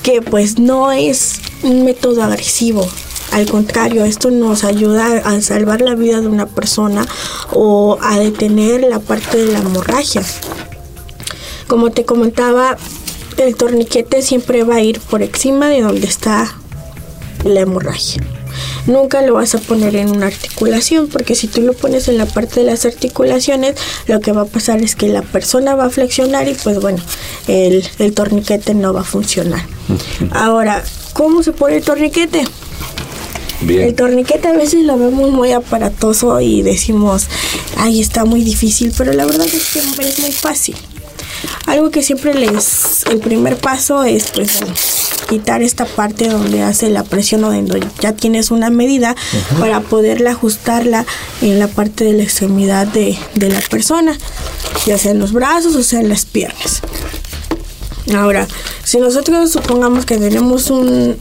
que 0.04 0.22
pues 0.22 0.60
no 0.60 0.92
es 0.92 1.42
un 1.64 1.86
método 1.86 2.24
agresivo. 2.24 2.88
Al 3.32 3.50
contrario, 3.50 4.04
esto 4.04 4.30
nos 4.30 4.64
ayuda 4.64 5.06
a 5.24 5.42
salvar 5.42 5.82
la 5.82 5.96
vida 5.96 6.20
de 6.20 6.28
una 6.28 6.48
persona 6.48 7.08
o 7.54 7.98
a 8.02 8.20
detener 8.20 8.82
la 8.82 9.00
parte 9.00 9.38
de 9.38 9.54
la 9.54 9.60
hemorragia. 9.60 10.24
Como 11.68 11.92
te 11.92 12.04
comentaba, 12.04 12.78
el 13.38 13.56
torniquete 13.56 14.22
siempre 14.22 14.64
va 14.64 14.76
a 14.76 14.82
ir 14.82 15.00
por 15.00 15.22
encima 15.22 15.70
de 15.70 15.82
donde 15.82 16.08
está 16.08 16.54
la 17.46 17.62
hemorragia 17.62 18.22
nunca 18.86 19.22
lo 19.22 19.36
vas 19.36 19.56
a 19.56 19.60
poner 19.60 19.96
en 19.96 20.10
una 20.10 20.28
articulación 20.28 21.08
porque 21.08 21.36
si 21.36 21.48
tú 21.48 21.62
lo 21.62 21.74
pones 21.74 22.08
en 22.08 22.18
la 22.18 22.26
parte 22.26 22.62
de 22.62 22.66
las 22.66 22.86
articulaciones 22.86 23.76
lo 24.08 24.20
que 24.20 24.32
va 24.32 24.42
a 24.42 24.46
pasar 24.46 24.82
es 24.82 24.96
que 24.96 25.08
la 25.08 25.22
persona 25.22 25.76
va 25.76 25.86
a 25.86 25.90
flexionar 25.90 26.48
y 26.48 26.54
pues 26.54 26.80
bueno 26.80 27.02
el, 27.48 27.84
torniquete 28.14 28.74
no 28.74 28.94
va 28.94 29.02
a 29.02 29.06
funcionar 29.06 29.62
ahora 30.32 30.84
¿cómo 31.14 31.44
se 31.44 31.52
pone 31.52 31.78
el 31.78 31.84
torniquete? 31.84 32.44
El 33.68 33.94
torniquete 33.94 34.48
a 34.48 34.54
veces 34.54 34.86
lo 34.86 34.98
vemos 34.98 35.30
muy 35.30 35.52
aparatoso 35.52 36.42
y 36.42 36.64
decimos, 36.64 37.28
ay, 37.78 38.02
está 38.02 38.26
muy 38.26 38.44
difícil, 38.44 38.92
pero 38.98 39.14
la 39.14 39.24
verdad 39.24 39.46
es 39.46 39.72
que 39.72 39.80
es 39.80 40.20
muy 40.20 40.32
fácil. 40.32 40.76
Algo 41.68 41.92
que 41.92 42.02
siempre 42.02 42.34
les, 42.34 43.04
el 43.12 43.20
primer 43.20 43.58
paso 43.58 44.04
es 44.04 44.32
pues 44.32 44.62
quitar 45.32 45.62
esta 45.62 45.86
parte 45.86 46.28
donde 46.28 46.62
hace 46.62 46.90
la 46.90 47.06
presión 47.06 47.46
o 47.46 47.54
donde 47.54 47.82
ya 48.02 48.12
tienes 48.12 48.52
una 48.52 48.70
medida 48.70 49.16
para 49.62 49.80
poderla 49.80 50.32
ajustarla 50.32 51.06
en 51.42 51.58
la 51.58 51.70
parte 51.70 52.04
de 52.04 52.12
la 52.12 52.24
extremidad 52.24 52.86
de, 52.86 53.18
de 53.36 53.48
la 53.48 53.62
persona, 53.62 54.18
ya 54.86 54.98
sea 54.98 55.12
en 55.12 55.20
los 55.20 55.32
brazos 55.32 55.74
o 55.76 55.84
sea 55.84 56.02
en 56.02 56.10
las 56.10 56.26
piernas. 56.26 56.82
Ahora, 58.14 58.46
si 58.84 58.98
nosotros 58.98 59.54
supongamos 59.54 60.06
que 60.06 60.18
tenemos 60.18 60.70
un, 60.70 61.16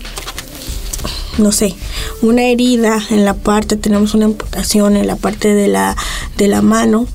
no 1.38 1.52
sé, 1.52 1.76
una 2.20 2.42
herida 2.42 2.98
en 3.10 3.24
la 3.24 3.34
parte, 3.34 3.76
tenemos 3.76 4.14
una 4.14 4.24
amputación 4.24 4.96
en 4.96 5.06
la 5.06 5.14
parte 5.14 5.54
de 5.54 5.68
la, 5.68 5.96
de 6.36 6.48
la 6.48 6.62
mano, 6.62 7.06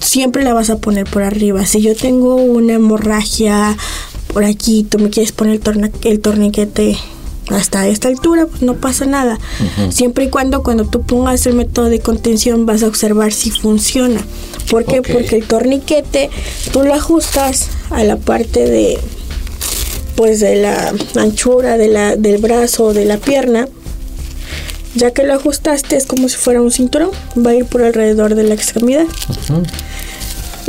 siempre 0.00 0.44
la 0.44 0.54
vas 0.54 0.70
a 0.70 0.78
poner 0.78 1.04
por 1.04 1.24
arriba. 1.24 1.66
Si 1.66 1.82
yo 1.82 1.94
tengo 1.94 2.36
una 2.36 2.72
hemorragia 2.72 3.76
por 4.32 4.44
aquí, 4.44 4.86
tú 4.88 4.98
me 4.98 5.10
quieres 5.10 5.32
poner 5.32 5.60
el, 5.64 5.92
el 6.04 6.20
torniquete 6.20 6.96
hasta 7.50 7.86
esta 7.88 8.08
altura, 8.08 8.46
pues 8.46 8.62
no 8.62 8.74
pasa 8.74 9.06
nada. 9.06 9.38
Siempre 9.90 10.24
y 10.24 10.28
cuando 10.28 10.62
cuando 10.62 10.84
tú 10.84 11.02
pongas 11.02 11.46
el 11.46 11.54
método 11.54 11.86
de 11.86 12.00
contención 12.00 12.66
vas 12.66 12.82
a 12.82 12.86
observar 12.86 13.32
si 13.32 13.50
funciona. 13.50 14.20
¿Por 14.70 14.84
qué? 14.84 15.02
Porque 15.02 15.36
el 15.36 15.44
torniquete 15.44 16.30
tú 16.72 16.82
lo 16.82 16.94
ajustas 16.94 17.68
a 17.90 18.04
la 18.04 18.16
parte 18.16 18.64
de 18.66 18.98
pues 20.14 20.40
de 20.40 20.56
la 20.56 20.92
anchura 21.16 21.78
de 21.78 21.88
la, 21.88 22.14
del 22.16 22.38
brazo 22.38 22.86
o 22.86 22.94
de 22.94 23.04
la 23.04 23.16
pierna. 23.16 23.68
Ya 24.94 25.12
que 25.12 25.22
lo 25.22 25.34
ajustaste 25.34 25.96
es 25.96 26.04
como 26.04 26.28
si 26.28 26.36
fuera 26.36 26.60
un 26.60 26.72
cinturón, 26.72 27.10
va 27.38 27.50
a 27.50 27.54
ir 27.54 27.64
por 27.64 27.82
alrededor 27.82 28.34
de 28.34 28.42
la 28.42 28.54
extremidad. 28.54 29.06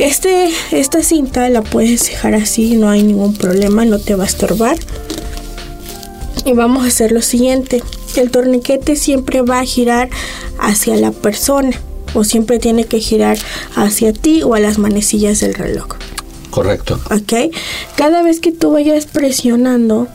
Este, 0.02 0.50
esta 0.72 1.04
cinta 1.04 1.48
la 1.50 1.62
puedes 1.62 2.08
dejar 2.08 2.34
así, 2.34 2.76
no 2.76 2.90
hay 2.90 3.04
ningún 3.04 3.36
problema, 3.36 3.86
no 3.86 4.00
te 4.00 4.16
va 4.16 4.24
a 4.24 4.26
estorbar. 4.26 4.76
Y 6.44 6.54
vamos 6.54 6.84
a 6.84 6.88
hacer 6.88 7.12
lo 7.12 7.22
siguiente. 7.22 7.84
El 8.16 8.32
torniquete 8.32 8.96
siempre 8.96 9.44
va 9.44 9.60
a 9.60 9.64
girar 9.64 10.10
hacia 10.60 10.96
la 10.96 11.12
persona 11.12 11.80
o 12.16 12.24
siempre 12.24 12.58
tiene 12.58 12.86
que 12.86 13.00
girar 13.00 13.38
hacia 13.76 14.12
ti 14.12 14.42
o 14.42 14.56
a 14.56 14.60
las 14.60 14.80
manecillas 14.80 15.40
del 15.40 15.54
reloj. 15.54 15.90
Correcto. 16.50 17.00
Ok. 17.12 17.54
Cada 17.96 18.24
vez 18.24 18.40
que 18.40 18.52
tú 18.52 18.72
vayas 18.72 19.06
presionando 19.06 20.08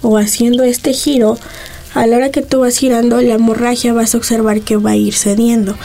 o 0.00 0.16
haciendo 0.16 0.62
este 0.62 0.92
giro, 0.92 1.38
a 1.92 2.06
la 2.06 2.18
hora 2.18 2.30
que 2.30 2.42
tú 2.42 2.60
vas 2.60 2.76
girando 2.76 3.20
la 3.20 3.34
hemorragia 3.34 3.92
vas 3.92 4.14
a 4.14 4.18
observar 4.18 4.60
que 4.60 4.76
va 4.76 4.90
a 4.90 4.96
ir 4.96 5.14
cediendo. 5.14 5.76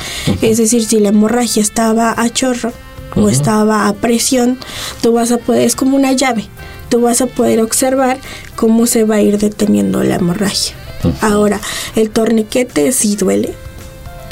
Es 0.43 0.59
decir, 0.59 0.85
si 0.85 0.99
la 0.99 1.09
hemorragia 1.09 1.63
estaba 1.63 2.13
a 2.15 2.29
chorro, 2.29 2.71
o 3.15 3.29
estaba 3.29 3.87
a 3.87 3.93
presión, 3.93 4.57
tú 5.01 5.13
vas 5.13 5.31
a 5.31 5.37
poder, 5.37 5.63
es 5.63 5.75
como 5.75 5.95
una 5.95 6.11
llave, 6.13 6.47
tú 6.89 7.01
vas 7.01 7.21
a 7.21 7.27
poder 7.27 7.61
observar 7.61 8.19
cómo 8.55 8.85
se 8.87 9.03
va 9.03 9.15
a 9.15 9.21
ir 9.21 9.37
deteniendo 9.37 10.03
la 10.03 10.15
hemorragia. 10.15 10.75
Ahora, 11.21 11.59
el 11.95 12.09
torniquete 12.09 12.91
sí 12.91 13.15
duele. 13.15 13.53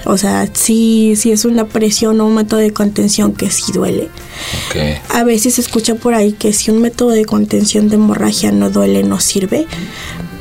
O 0.06 0.18
sea, 0.18 0.48
sí, 0.52 1.14
sí 1.16 1.32
es 1.32 1.46
una 1.46 1.66
presión 1.66 2.20
o 2.22 2.26
un 2.26 2.36
método 2.36 2.60
de 2.60 2.72
contención 2.72 3.34
que 3.34 3.52
sí 3.52 3.72
duele. 3.72 4.10
A 5.10 5.24
veces 5.24 5.56
se 5.56 5.62
escucha 5.62 5.96
por 5.96 6.16
ahí 6.16 6.34
que 6.34 6.54
si 6.54 6.72
un 6.72 6.82
método 6.82 7.10
de 7.10 7.26
contención 7.26 7.88
de 7.88 7.96
hemorragia 7.96 8.52
no 8.52 8.72
duele, 8.72 9.04
no 9.04 9.20
sirve. 9.20 9.68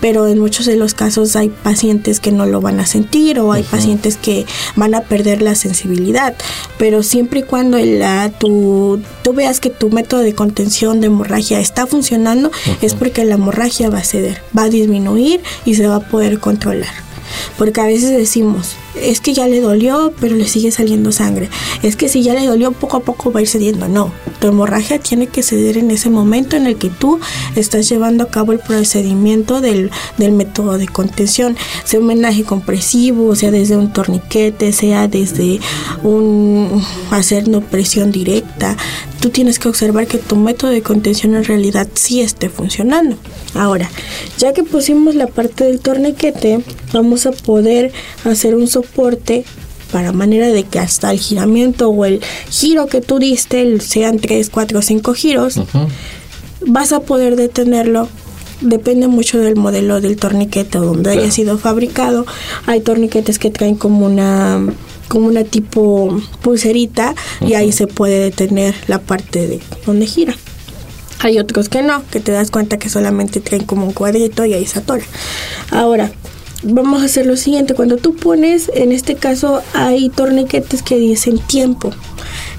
Pero 0.01 0.27
en 0.27 0.39
muchos 0.39 0.67
de 0.67 0.77
los 0.77 0.95
casos 0.95 1.37
hay 1.37 1.49
pacientes 1.49 2.21
que 2.21 2.33
no 2.33 2.47
lo 2.47 2.61
van 2.61 2.81
a 2.81 2.87
sentir 2.87 3.39
o 3.39 3.53
hay 3.53 3.63
pacientes 3.63 4.17
que 4.17 4.47
van 4.77 4.95
a 4.95 5.03
perder 5.03 5.43
la 5.43 5.55
sensibilidad, 5.55 6.35
pero 6.79 7.03
siempre 7.03 7.41
y 7.41 7.43
cuando 7.43 7.79
la, 7.79 8.31
tú, 8.31 9.01
tú 9.23 9.33
veas 9.33 9.61
que 9.61 9.71
tu 9.71 9.91
método 9.91 10.21
de 10.21 10.35
contención 10.35 11.01
de 11.01 11.09
hemorragia 11.09 11.61
está 11.61 11.87
funcionando, 11.87 12.51
es 12.81 12.95
porque 12.95 13.25
la 13.25 13.35
hemorragia 13.35 13.91
va 13.91 13.99
a 13.99 14.05
ceder, 14.05 14.43
va 14.57 14.65
a 14.65 14.69
disminuir 14.69 15.41
y 15.65 15.75
se 15.75 15.87
va 15.87 15.97
a 15.97 16.01
poder 16.01 16.41
controlar. 16.41 17.11
Porque 17.57 17.81
a 17.81 17.87
veces 17.87 18.11
decimos, 18.11 18.75
es 18.95 19.21
que 19.21 19.35
ya 19.35 19.47
le 19.47 19.61
dolió, 19.61 20.13
pero 20.21 20.37
le 20.37 20.47
sigue 20.49 20.71
saliendo 20.71 21.13
sangre. 21.13 21.49
Es 21.83 21.97
que 21.97 22.09
si 22.09 22.23
ya 22.23 22.35
le 22.35 22.47
dolió, 22.47 22.73
poco 22.73 22.99
a 22.99 23.01
poco 23.01 23.33
va 23.33 23.41
a 23.41 23.43
ir 23.43 23.49
cediendo. 23.49 23.89
No, 23.89 24.13
tu 24.41 24.49
hemorragia 24.49 24.99
tiene 24.99 25.27
que 25.27 25.43
ceder 25.43 25.79
en 25.79 25.91
ese 25.91 26.11
momento 26.11 26.57
en 26.57 26.67
el 26.67 26.77
que 26.77 26.89
tú 26.89 27.21
estás 27.57 27.89
llevando 27.89 28.25
a 28.25 28.29
cabo 28.29 28.53
el 28.53 28.59
procedimiento 28.59 29.61
del, 29.61 29.91
del 30.19 30.33
método 30.33 30.79
de 30.79 30.89
contención, 30.89 31.57
sea 31.85 32.01
un 32.01 32.07
menaje 32.07 32.45
compresivo, 32.45 33.35
sea 33.37 33.51
desde 33.51 33.77
un 33.77 33.93
torniquete, 33.93 34.73
sea 34.73 35.09
desde 35.09 35.61
un 36.03 36.83
hacer 37.11 37.49
no 37.49 37.61
presión 37.61 38.11
directa. 38.13 38.77
Tú 39.21 39.29
tienes 39.29 39.59
que 39.59 39.69
observar 39.69 40.07
que 40.07 40.17
tu 40.17 40.37
método 40.37 40.71
de 40.71 40.81
contención 40.81 41.35
en 41.35 41.45
realidad 41.45 41.87
sí 41.93 42.23
esté 42.23 42.49
funcionando. 42.49 43.17
Ahora, 43.55 43.91
ya 44.39 44.55
que 44.55 44.63
pusimos 44.63 45.15
la 45.15 45.27
parte 45.27 45.65
del 45.65 45.81
torniquete, 45.81 46.65
vamos 46.93 47.27
a 47.27 47.33
poder 47.33 47.93
hacer 48.25 48.55
un 48.55 48.67
para 49.93 50.13
manera 50.13 50.49
de 50.49 50.65
que 50.65 50.79
hasta 50.79 51.11
el 51.11 51.19
giramiento 51.19 51.89
o 51.89 52.05
el 52.05 52.21
giro 52.49 52.87
que 52.87 53.01
tú 53.01 53.19
diste, 53.19 53.81
sean 53.81 54.19
3, 54.19 54.51
4 54.51 54.79
o 54.79 54.83
5 54.83 55.15
giros, 55.15 55.61
vas 56.67 56.93
a 56.93 57.01
poder 57.01 57.37
detenerlo. 57.37 58.09
Depende 58.61 59.09
mucho 59.09 59.39
del 59.39 59.57
modelo 59.57 60.01
del 60.01 60.17
torniquete 60.17 60.79
donde 60.79 61.11
haya 61.11 61.31
sido 61.31 61.57
fabricado. 61.57 62.27
Hay 62.67 62.81
torniquetes 62.81 63.39
que 63.39 63.51
traen 63.51 63.75
como 63.75 64.07
una 64.07 64.61
como 65.09 65.27
una 65.27 65.43
tipo 65.43 66.21
pulserita 66.41 67.17
y 67.41 67.55
ahí 67.55 67.73
se 67.73 67.89
puede 67.89 68.21
detener 68.21 68.77
la 68.87 69.01
parte 69.01 69.49
de 69.49 69.61
donde 69.85 70.07
gira. 70.07 70.37
Hay 71.19 71.39
otros 71.39 71.69
que 71.69 71.83
no, 71.83 72.03
que 72.11 72.21
te 72.21 72.31
das 72.33 72.51
cuenta 72.51 72.79
que 72.79 72.89
solamente 72.89 73.41
traen 73.41 73.65
como 73.65 73.87
un 73.87 73.93
cuadrito 73.93 74.45
y 74.45 74.55
ahí 74.55 74.67
se 74.67 74.79
atora. 74.79 75.05
Ahora, 75.71 76.13
vamos 76.63 77.03
a 77.03 77.07
hacer 77.07 77.27
lo 77.27 77.37
siguiente. 77.37 77.75
Cuando 77.75 77.97
tú 77.97 78.15
pones, 78.15 78.71
en 78.75 78.93
este 78.93 79.17
caso 79.17 79.63
hay 79.75 80.09
torniquetes 80.11 80.83
que 80.83 80.99
dicen 80.99 81.39
tiempo. 81.39 81.91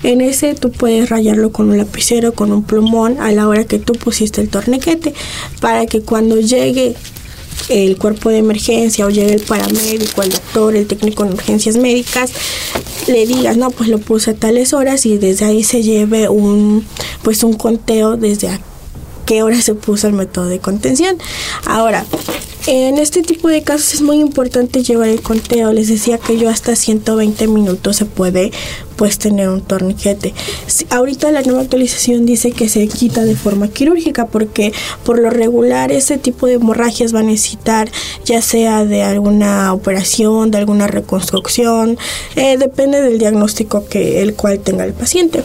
En 0.03 0.21
ese 0.21 0.55
tú 0.55 0.71
puedes 0.71 1.09
rayarlo 1.09 1.51
con 1.51 1.69
un 1.69 1.77
lapicero, 1.77 2.33
con 2.33 2.51
un 2.51 2.63
plumón 2.63 3.19
a 3.19 3.31
la 3.31 3.47
hora 3.47 3.65
que 3.65 3.79
tú 3.79 3.93
pusiste 3.93 4.41
el 4.41 4.49
torniquete 4.49 5.13
para 5.59 5.85
que 5.85 6.01
cuando 6.01 6.39
llegue 6.39 6.95
el 7.69 7.97
cuerpo 7.97 8.29
de 8.29 8.39
emergencia 8.39 9.05
o 9.05 9.09
llegue 9.09 9.33
el 9.33 9.41
paramédico, 9.41 10.23
el 10.23 10.31
doctor, 10.31 10.75
el 10.75 10.87
técnico 10.87 11.23
en 11.25 11.33
urgencias 11.33 11.77
médicas, 11.77 12.31
le 13.07 13.27
digas, 13.27 13.57
no, 13.57 13.69
pues 13.69 13.89
lo 13.89 13.99
puse 13.99 14.31
a 14.31 14.33
tales 14.33 14.73
horas 14.73 15.05
y 15.05 15.17
desde 15.17 15.45
ahí 15.45 15.63
se 15.63 15.83
lleve 15.83 16.27
un, 16.29 16.85
pues 17.23 17.43
un 17.43 17.53
conteo 17.53 18.17
desde 18.17 18.49
a 18.49 18.59
qué 19.25 19.43
hora 19.43 19.61
se 19.61 19.75
puso 19.75 20.07
el 20.07 20.13
método 20.13 20.47
de 20.47 20.59
contención. 20.59 21.17
Ahora, 21.65 22.05
en 22.67 22.97
este 22.97 23.23
tipo 23.23 23.47
de 23.47 23.63
casos 23.63 23.95
es 23.95 24.01
muy 24.01 24.19
importante 24.19 24.83
llevar 24.83 25.09
el 25.09 25.21
conteo. 25.21 25.73
Les 25.73 25.87
decía 25.87 26.17
que 26.17 26.37
yo 26.37 26.49
hasta 26.49 26.75
120 26.75 27.47
minutos 27.47 27.95
se 27.97 28.05
puede 28.05 28.51
pues 28.95 29.17
tener 29.17 29.49
un 29.49 29.61
torniquete. 29.61 30.33
ahorita 30.91 31.31
la 31.31 31.41
nueva 31.41 31.61
actualización 31.61 32.27
dice 32.27 32.51
que 32.51 32.69
se 32.69 32.87
quita 32.87 33.23
de 33.23 33.35
forma 33.35 33.67
quirúrgica 33.67 34.27
porque 34.27 34.73
por 35.03 35.17
lo 35.17 35.31
regular 35.31 35.91
ese 35.91 36.19
tipo 36.19 36.45
de 36.45 36.53
hemorragias 36.53 37.15
va 37.15 37.21
a 37.21 37.23
necesitar 37.23 37.89
ya 38.25 38.43
sea 38.43 38.85
de 38.85 39.01
alguna 39.01 39.73
operación, 39.73 40.51
de 40.51 40.59
alguna 40.59 40.85
reconstrucción, 40.85 41.97
eh, 42.35 42.57
depende 42.57 43.01
del 43.01 43.17
diagnóstico 43.17 43.85
que 43.87 44.21
el 44.21 44.35
cual 44.35 44.59
tenga 44.59 44.85
el 44.85 44.93
paciente. 44.93 45.43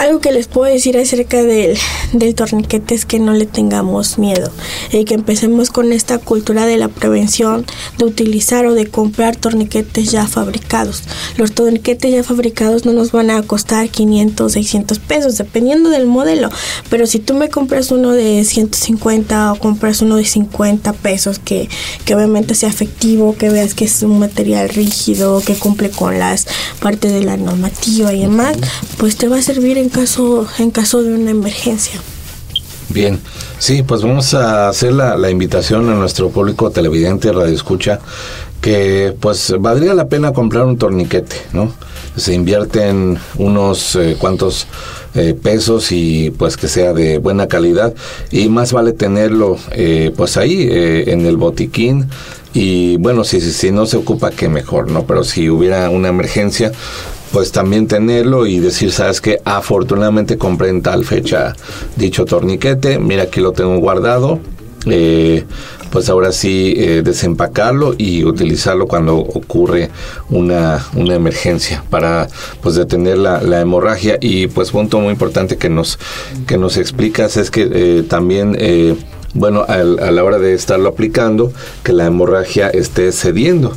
Algo 0.00 0.20
que 0.20 0.32
les 0.32 0.48
puedo 0.48 0.72
decir 0.72 0.96
acerca 0.96 1.42
del, 1.42 1.76
del 2.14 2.34
torniquete 2.34 2.94
es 2.94 3.04
que 3.04 3.18
no 3.18 3.34
le 3.34 3.44
tengamos 3.44 4.16
miedo 4.16 4.50
y 4.92 5.04
que 5.04 5.12
empecemos 5.12 5.68
con 5.68 5.92
esta 5.92 6.16
cultura 6.16 6.64
de 6.64 6.78
la 6.78 6.88
prevención 6.88 7.66
de 7.98 8.06
utilizar 8.06 8.64
o 8.64 8.72
de 8.72 8.86
comprar 8.86 9.36
torniquetes 9.36 10.10
ya 10.10 10.26
fabricados. 10.26 11.02
Los 11.36 11.52
torniquetes 11.52 12.14
ya 12.14 12.24
fabricados 12.24 12.86
no 12.86 12.94
nos 12.94 13.12
van 13.12 13.28
a 13.28 13.42
costar 13.42 13.90
500, 13.90 14.50
600 14.50 14.98
pesos, 15.00 15.36
dependiendo 15.36 15.90
del 15.90 16.06
modelo. 16.06 16.48
Pero 16.88 17.06
si 17.06 17.18
tú 17.18 17.34
me 17.34 17.50
compras 17.50 17.90
uno 17.90 18.12
de 18.12 18.42
150 18.42 19.52
o 19.52 19.58
compras 19.58 20.00
uno 20.00 20.16
de 20.16 20.24
50 20.24 20.94
pesos, 20.94 21.38
que, 21.38 21.68
que 22.06 22.14
obviamente 22.14 22.54
sea 22.54 22.70
efectivo, 22.70 23.36
que 23.36 23.50
veas 23.50 23.74
que 23.74 23.84
es 23.84 24.02
un 24.02 24.18
material 24.18 24.70
rígido, 24.70 25.42
que 25.42 25.56
cumple 25.56 25.90
con 25.90 26.18
las 26.18 26.46
partes 26.80 27.12
de 27.12 27.22
la 27.22 27.36
normativa 27.36 28.14
y 28.14 28.22
demás, 28.22 28.56
pues 28.96 29.16
te 29.16 29.28
va 29.28 29.36
a 29.36 29.42
servir 29.42 29.76
en 29.76 29.89
caso, 29.90 30.46
en 30.58 30.70
caso 30.70 31.02
de 31.02 31.14
una 31.14 31.30
emergencia. 31.30 32.00
Bien, 32.88 33.20
sí, 33.58 33.84
pues 33.84 34.02
vamos 34.02 34.34
a 34.34 34.68
hacer 34.68 34.92
la, 34.92 35.16
la 35.16 35.30
invitación 35.30 35.88
a 35.90 35.94
nuestro 35.94 36.30
público 36.30 36.70
televidente, 36.70 37.30
radio 37.30 37.54
escucha, 37.54 38.00
que 38.60 39.14
pues 39.20 39.54
valdría 39.58 39.94
la 39.94 40.08
pena 40.08 40.32
comprar 40.32 40.64
un 40.64 40.76
torniquete, 40.76 41.36
¿no? 41.52 41.72
Se 42.16 42.34
invierten 42.34 43.18
unos 43.36 43.96
eh, 43.96 44.16
cuantos 44.18 44.66
eh, 45.14 45.34
pesos 45.40 45.92
y 45.92 46.30
pues 46.30 46.56
que 46.56 46.68
sea 46.68 46.92
de 46.92 47.18
buena 47.18 47.46
calidad 47.46 47.94
y 48.30 48.48
más 48.48 48.72
vale 48.72 48.92
tenerlo 48.92 49.56
eh, 49.72 50.12
pues 50.16 50.36
ahí 50.36 50.68
en 50.70 51.24
el 51.26 51.36
botiquín 51.36 52.08
y 52.52 52.96
bueno, 52.96 53.22
si, 53.24 53.40
si 53.40 53.70
no 53.70 53.86
se 53.86 53.96
ocupa, 53.96 54.32
que 54.32 54.48
mejor, 54.48 54.90
¿no? 54.90 55.04
Pero 55.06 55.22
si 55.22 55.48
hubiera 55.48 55.88
una 55.88 56.08
emergencia, 56.08 56.72
pues 57.32 57.52
también 57.52 57.86
tenerlo 57.86 58.46
y 58.46 58.58
decir, 58.58 58.92
sabes 58.92 59.20
que 59.20 59.40
afortunadamente 59.44 60.38
compré 60.38 60.68
en 60.70 60.82
tal 60.82 61.04
fecha 61.04 61.54
dicho 61.96 62.24
torniquete, 62.24 62.98
mira 62.98 63.24
aquí 63.24 63.40
lo 63.40 63.52
tengo 63.52 63.78
guardado, 63.78 64.40
eh, 64.86 65.44
pues 65.90 66.08
ahora 66.08 66.32
sí 66.32 66.74
eh, 66.76 67.02
desempacarlo 67.02 67.94
y 67.98 68.24
utilizarlo 68.24 68.86
cuando 68.86 69.16
ocurre 69.18 69.90
una, 70.30 70.86
una 70.94 71.14
emergencia 71.14 71.84
para 71.90 72.28
pues 72.62 72.76
detener 72.76 73.18
la, 73.18 73.42
la, 73.42 73.60
hemorragia 73.60 74.16
y 74.20 74.46
pues 74.46 74.70
punto 74.70 75.00
muy 75.00 75.10
importante 75.10 75.56
que 75.56 75.68
nos 75.68 75.98
que 76.46 76.56
nos 76.56 76.76
explicas 76.76 77.36
es 77.36 77.50
que 77.50 77.68
eh, 77.72 78.04
también 78.08 78.56
bueno 79.34 79.64
a 79.68 79.76
la 79.78 80.24
hora 80.24 80.38
de 80.38 80.54
estarlo 80.54 80.88
aplicando 80.88 81.52
que 81.82 81.92
la 81.92 82.06
hemorragia 82.06 82.68
esté 82.68 83.12
cediendo 83.12 83.72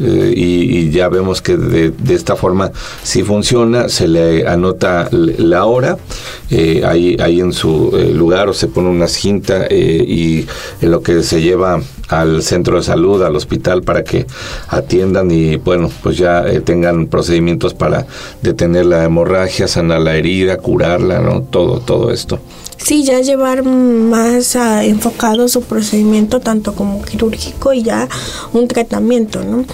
eh, 0.00 0.32
y, 0.36 0.90
ya 0.90 1.08
vemos 1.08 1.42
que 1.42 1.56
de, 1.56 1.92
esta 2.14 2.36
forma 2.36 2.70
sí 3.02 3.24
funciona, 3.24 3.88
se 3.88 4.06
le 4.06 4.46
anota 4.46 5.08
la 5.10 5.64
hora 5.64 5.98
eh, 6.50 6.82
ahí, 6.86 7.16
ahí 7.20 7.40
en 7.40 7.52
su 7.52 7.92
eh, 7.96 8.12
lugar 8.14 8.48
o 8.48 8.54
se 8.54 8.68
pone 8.68 8.88
una 8.88 9.08
cinta 9.08 9.66
y 9.68 10.46
en 10.80 10.90
lo 10.90 11.02
que 11.02 11.22
se 11.22 11.42
lleva 11.42 11.80
al 12.08 12.42
centro 12.42 12.76
de 12.76 12.84
salud, 12.84 13.22
al 13.22 13.34
hospital 13.34 13.82
para 13.82 14.04
que 14.04 14.26
atiendan 14.68 15.30
y 15.30 15.56
bueno, 15.56 15.90
pues 16.02 16.16
ya 16.16 16.44
tengan 16.64 17.08
procedimientos 17.08 17.74
para 17.74 18.06
detener 18.40 18.86
la 18.86 19.04
hemorragia, 19.04 19.66
sanar 19.66 20.00
la 20.00 20.16
herida, 20.16 20.58
curarla, 20.58 21.20
¿no? 21.20 21.42
Todo, 21.42 21.80
todo 21.80 22.10
esto. 22.12 22.38
Sí, 22.78 23.04
ya 23.04 23.20
llevar 23.20 23.64
más 23.64 24.56
ah, 24.56 24.84
enfocado 24.84 25.48
su 25.48 25.62
procedimiento, 25.62 26.40
tanto 26.40 26.74
como 26.74 27.02
quirúrgico 27.02 27.72
y 27.72 27.82
ya 27.82 28.08
un 28.52 28.68
tratamiento, 28.68 29.42
¿no? 29.42 29.64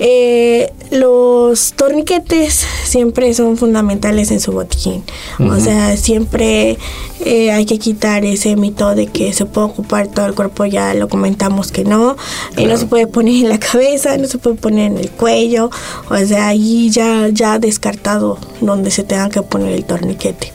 Eh, 0.00 0.72
los 0.90 1.72
torniquetes 1.72 2.66
siempre 2.84 3.34
son 3.34 3.56
fundamentales 3.56 4.30
en 4.30 4.40
su 4.40 4.52
botiquín. 4.52 5.04
O 5.40 5.58
sea, 5.60 5.96
siempre 5.96 6.78
eh, 7.24 7.50
hay 7.50 7.64
que 7.66 7.78
quitar 7.78 8.24
ese 8.24 8.56
mito 8.56 8.94
de 8.94 9.06
que 9.06 9.32
se 9.32 9.44
puede 9.44 9.66
ocupar 9.66 10.08
todo 10.08 10.26
el 10.26 10.34
cuerpo, 10.34 10.64
ya 10.64 10.94
lo 10.94 11.08
comentamos 11.08 11.72
que 11.72 11.84
no. 11.84 12.16
y 12.56 12.64
no 12.66 12.76
se 12.76 12.86
puede 12.86 13.06
poner 13.06 13.44
en 13.44 13.48
la 13.48 13.58
cabeza, 13.58 14.16
no 14.16 14.26
se 14.26 14.38
puede 14.38 14.56
poner 14.56 14.92
en 14.92 14.98
el 14.98 15.10
cuello. 15.10 15.70
O 16.10 16.16
sea, 16.16 16.48
ahí 16.48 16.90
ya, 16.90 17.28
ya 17.28 17.58
descartado 17.58 18.38
donde 18.60 18.90
se 18.90 19.04
tenga 19.04 19.28
que 19.28 19.42
poner 19.42 19.72
el 19.72 19.84
torniquete. 19.84 20.52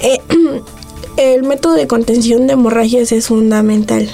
Eh, 0.00 0.18
el 1.16 1.42
método 1.42 1.74
de 1.74 1.86
contención 1.86 2.46
de 2.46 2.54
hemorragias 2.54 3.12
es 3.12 3.28
fundamental 3.28 4.08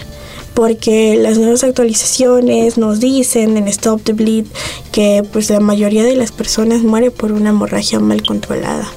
porque 0.55 1.17
las 1.17 1.39
nuevas 1.39 1.63
actualizaciones 1.63 2.79
nos 2.79 2.99
dicen 2.99 3.57
en 3.57 3.69
Stop 3.69 4.03
the 4.03 4.13
Bleed 4.13 4.47
que 4.91 5.23
pues 5.33 5.51
la 5.51 5.61
mayoría 5.61 6.03
de 6.03 6.17
las 6.17 6.33
personas 6.33 6.83
muere 6.83 7.13
por 7.13 7.31
una 7.31 7.51
hemorragia 7.51 8.01
mal 8.01 8.23
controlada 8.23 8.89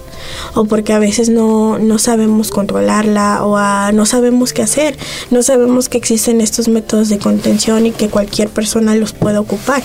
o 0.56 0.66
porque 0.66 0.94
a 0.94 1.00
veces 1.00 1.30
no, 1.30 1.78
no 1.78 2.00
sabemos 2.00 2.50
controlarla 2.50 3.46
o 3.46 3.92
no 3.92 4.06
sabemos 4.06 4.54
qué 4.54 4.64
hacer, 4.64 4.98
no 5.30 5.44
sabemos 5.44 5.90
que 5.90 5.98
existen 5.98 6.42
estos 6.42 6.68
métodos 6.68 7.10
de 7.10 7.20
contención 7.20 7.86
y 7.86 7.92
que 7.92 8.10
cualquier 8.10 8.50
persona 8.50 8.96
los 8.96 9.14
puede 9.14 9.38
ocupar. 9.38 9.84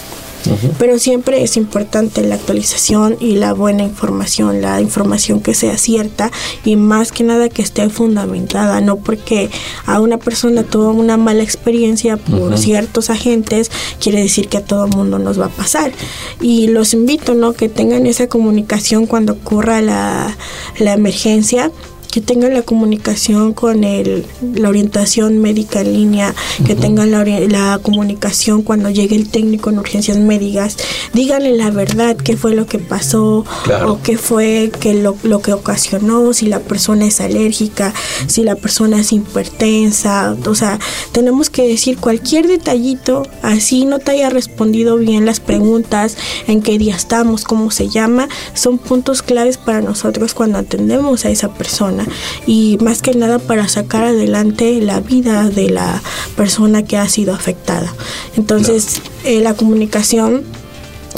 Pero 0.79 0.99
siempre 0.99 1.43
es 1.43 1.57
importante 1.57 2.23
la 2.23 2.37
actualización 2.37 3.17
y 3.21 3.37
la 3.37 3.53
buena 3.53 3.83
información, 3.83 4.63
la 4.63 4.81
información 4.81 5.41
que 5.41 5.55
sea 5.55 5.77
cierta 5.79 6.31
y 6.65 6.77
más 6.77 7.13
que 7.13 7.25
nada 7.25 7.49
que 7.49 7.63
esté 7.63 7.89
fundamentada, 7.89 8.81
no 8.81 8.97
porque 8.97 9.51
a 9.87 10.01
una 10.01 10.19
persona 10.19 10.63
tuvo 10.63 10.91
una 10.91 11.17
mala 11.17 11.43
experiencia 11.43 12.17
por 12.17 12.59
ciertos 12.59 13.11
agentes, 13.11 13.71
quiere 14.01 14.21
decir 14.21 14.49
que 14.49 14.59
a 14.59 14.65
todo 14.65 14.89
mundo 14.89 15.19
nos 15.19 15.41
va 15.41 15.47
a 15.47 15.51
pasar. 15.51 15.93
Y 16.41 16.69
los 16.69 16.95
invito, 16.95 17.35
¿no? 17.35 17.53
Que 17.53 17.69
tengan 17.69 18.07
esa 18.07 18.27
comunicación 18.29 19.07
cuando 19.07 19.35
ocurra 19.35 19.81
la, 19.81 20.37
la 20.79 20.93
emergencia 20.93 21.71
que 22.17 22.23
tengan 22.23 22.55
la 22.55 22.63
comunicación 22.63 23.53
con 23.53 23.85
el, 23.85 24.25
la 24.55 24.71
orientación 24.71 25.39
médica 25.39 25.83
en 25.83 25.93
línea, 25.93 26.35
que 26.67 26.75
tengan 26.75 27.11
la, 27.11 27.23
la, 27.23 27.79
comunicación 27.83 28.63
cuando 28.63 28.89
llegue 28.89 29.17
el 29.17 29.29
técnico 29.29 29.69
en 29.69 29.79
urgencias 29.79 30.17
médicas, 30.17 30.79
díganle 31.13 31.55
la 31.55 31.71
verdad, 31.71 32.17
qué 32.17 32.39
fue 32.39 32.55
lo 32.55 32.65
que 32.65 32.79
pasó 32.79 33.45
o 33.87 34.01
qué 34.03 34.17
fue 34.17 34.73
que 34.81 34.95
lo, 34.95 35.15
lo, 35.25 35.43
que 35.43 35.53
ocasionó, 35.53 36.33
si 36.33 36.47
la 36.47 36.61
persona 36.61 37.05
es 37.05 37.21
alérgica, 37.21 37.93
si 38.29 38.45
la 38.45 38.55
persona 38.55 38.99
es 39.01 39.13
hipertensa, 39.13 40.35
o 40.47 40.55
sea, 40.55 40.79
tenemos 41.13 41.51
que 41.51 41.69
decir 41.69 41.99
cualquier 41.99 42.49
detallito, 42.49 43.29
así 43.43 43.85
no 43.85 43.99
te 43.99 44.13
haya 44.13 44.31
respondido 44.31 44.97
bien 44.97 45.27
las 45.27 45.41
preguntas, 45.41 46.17
en 46.47 46.63
qué 46.63 46.79
día 46.79 46.97
estamos, 46.97 47.45
cómo 47.45 47.71
se 47.71 47.91
llama, 47.91 48.31
son 48.55 48.79
puntos 48.79 49.21
claves 49.21 49.59
para 49.59 49.83
nosotros 49.83 50.33
cuando 50.33 50.57
atendemos 50.57 51.27
a 51.27 51.29
esa 51.29 51.53
persona 51.53 52.06
y 52.47 52.79
más 52.81 53.03
que 53.03 53.15
nada 53.15 53.39
para 53.39 53.69
sacar 53.69 54.05
adelante 54.05 54.81
la 54.81 55.01
vida 55.01 55.49
de 55.49 55.71
la 55.71 56.03
persona 56.37 56.85
que 56.85 56.97
ha 56.97 57.09
sido 57.09 57.35
afectada. 57.35 57.93
Entonces, 58.37 59.01
eh, 59.25 59.41
la 59.41 59.55
comunicación 59.55 60.45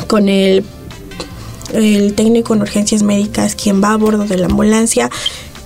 con 0.07 0.29
el, 0.29 0.65
el 1.73 2.15
técnico 2.15 2.55
en 2.55 2.63
urgencias 2.63 3.03
médicas, 3.03 3.55
quien 3.55 3.83
va 3.83 3.93
a 3.93 3.97
bordo 3.97 4.25
de 4.25 4.37
la 4.37 4.47
ambulancia, 4.47 5.11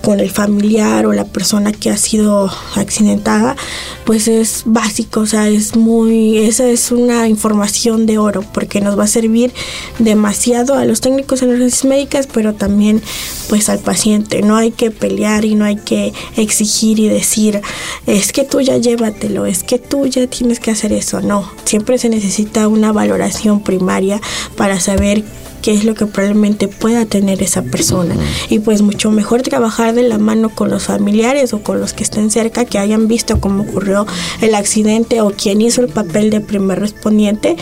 con 0.03 0.21
el 0.21 0.31
familiar 0.31 1.07
o 1.07 1.13
la 1.13 1.25
persona 1.25 1.73
que 1.73 1.89
ha 1.89 1.97
sido 1.97 2.51
accidentada, 2.75 3.57
pues 4.05 4.29
es 4.29 4.63
básico, 4.67 5.21
o 5.21 5.27
sea, 5.27 5.49
es 5.49 5.77
muy, 5.77 6.39
esa 6.39 6.69
es 6.69 6.91
una 6.91 7.29
información 7.29 8.05
de 8.05 8.19
oro 8.19 8.45
porque 8.53 8.81
nos 8.81 8.99
va 8.99 9.05
a 9.05 9.09
servir 9.09 9.53
demasiado 9.99 10.75
a 10.75 10.85
los 10.85 11.01
técnicos 11.01 11.43
en 11.43 11.51
urgencias 11.51 11.85
médicas, 11.85 12.29
pero 12.33 12.53
también 12.53 13.01
pues 13.49 13.69
al 13.69 13.79
paciente. 13.79 14.43
No 14.43 14.57
hay 14.57 14.73
que 14.73 14.91
pelear 14.91 15.45
y 15.45 15.55
no 15.55 15.65
hay 15.65 15.77
que 15.77 16.13
exigir 16.37 16.99
y 16.99 17.09
decir, 17.09 17.61
es 18.07 18.33
que 18.33 18.45
tú 18.45 18.61
ya 18.61 18.77
llévatelo, 18.77 19.47
es 19.47 19.63
que 19.63 19.79
tú 19.79 20.07
ya 20.07 20.27
tienes 20.27 20.59
que 20.59 20.71
hacer 20.73 20.93
eso. 20.93 21.21
No, 21.21 21.51
siempre 21.65 21.99
se 21.99 22.09
necesita 22.09 22.67
una 22.69 22.93
valoración 22.93 23.63
primaria 23.63 24.21
para 24.57 24.81
saber 24.81 25.25
qué 25.63 25.73
es 25.73 25.85
lo 25.85 25.95
que 25.95 26.07
probablemente 26.07 26.69
pueda 26.69 27.07
tener 27.07 27.43
esa 27.43 27.63
persona. 27.63 28.17
Y 28.51 28.59
pues 28.59 28.83
mucho 28.83 29.11
mejor 29.11 29.43
trabajar 29.43 29.95
de 29.95 30.03
la 30.03 30.19
mano 30.19 30.51
con 30.51 30.71
los 30.71 30.85
familiares 30.85 31.55
o 31.55 31.63
con 31.63 31.81
los 31.81 31.93
que 31.93 32.03
estén 32.03 32.31
cerca, 32.31 32.65
que 32.65 32.79
hayan 32.79 33.09
visto 33.09 33.41
cómo 33.41 33.63
ocurrió 33.63 34.07
el 34.41 34.55
accidente 34.55 35.21
o 35.21 35.31
quien 35.31 35.63
hizo 35.63 35.81
el 35.81 35.89
papel 35.89 36.31
de 36.31 36.41
primer 36.41 36.81
respondiente, 36.81 37.57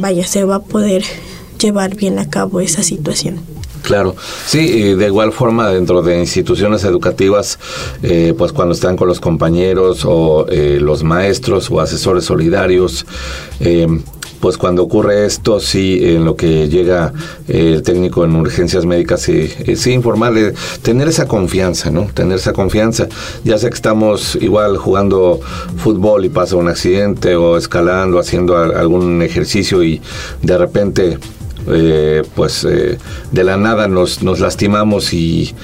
vaya, 0.00 0.26
se 0.26 0.44
va 0.44 0.56
a 0.56 0.62
poder 0.62 1.04
llevar 1.58 1.96
bien 1.96 2.18
a 2.18 2.28
cabo 2.28 2.60
esa 2.60 2.82
situación. 2.82 3.40
Claro, 3.82 4.16
sí, 4.46 4.58
y 4.58 4.94
de 4.94 5.06
igual 5.06 5.32
forma 5.32 5.70
dentro 5.70 6.02
de 6.02 6.18
instituciones 6.18 6.84
educativas, 6.84 7.58
eh, 8.02 8.34
pues 8.36 8.52
cuando 8.52 8.74
están 8.74 8.96
con 8.96 9.08
los 9.08 9.20
compañeros 9.20 10.04
o 10.04 10.46
eh, 10.50 10.78
los 10.80 11.04
maestros 11.04 11.70
o 11.70 11.80
asesores 11.80 12.24
solidarios, 12.24 13.06
eh, 13.60 13.86
pues 14.40 14.56
cuando 14.58 14.82
ocurre 14.82 15.26
esto, 15.26 15.60
sí, 15.60 15.98
en 16.02 16.24
lo 16.24 16.36
que 16.36 16.68
llega 16.68 17.12
el 17.48 17.82
técnico 17.82 18.24
en 18.24 18.36
urgencias 18.36 18.86
médicas, 18.86 19.22
sí, 19.22 19.48
sí 19.76 19.92
informarle, 19.92 20.54
tener 20.82 21.08
esa 21.08 21.26
confianza, 21.26 21.90
¿no? 21.90 22.06
Tener 22.14 22.38
esa 22.38 22.52
confianza. 22.52 23.08
Ya 23.44 23.58
sé 23.58 23.68
que 23.68 23.74
estamos 23.74 24.36
igual 24.40 24.76
jugando 24.76 25.40
fútbol 25.76 26.24
y 26.24 26.28
pasa 26.28 26.56
un 26.56 26.68
accidente 26.68 27.36
o 27.36 27.56
escalando, 27.56 28.18
haciendo 28.18 28.56
algún 28.56 29.22
ejercicio 29.22 29.82
y 29.82 30.00
de 30.42 30.58
repente 30.58 31.18
eh, 31.70 32.22
pues 32.34 32.64
eh, 32.64 32.98
de 33.32 33.44
la 33.44 33.56
nada 33.56 33.88
nos, 33.88 34.22
nos 34.22 34.40
lastimamos 34.40 35.12
y, 35.12 35.54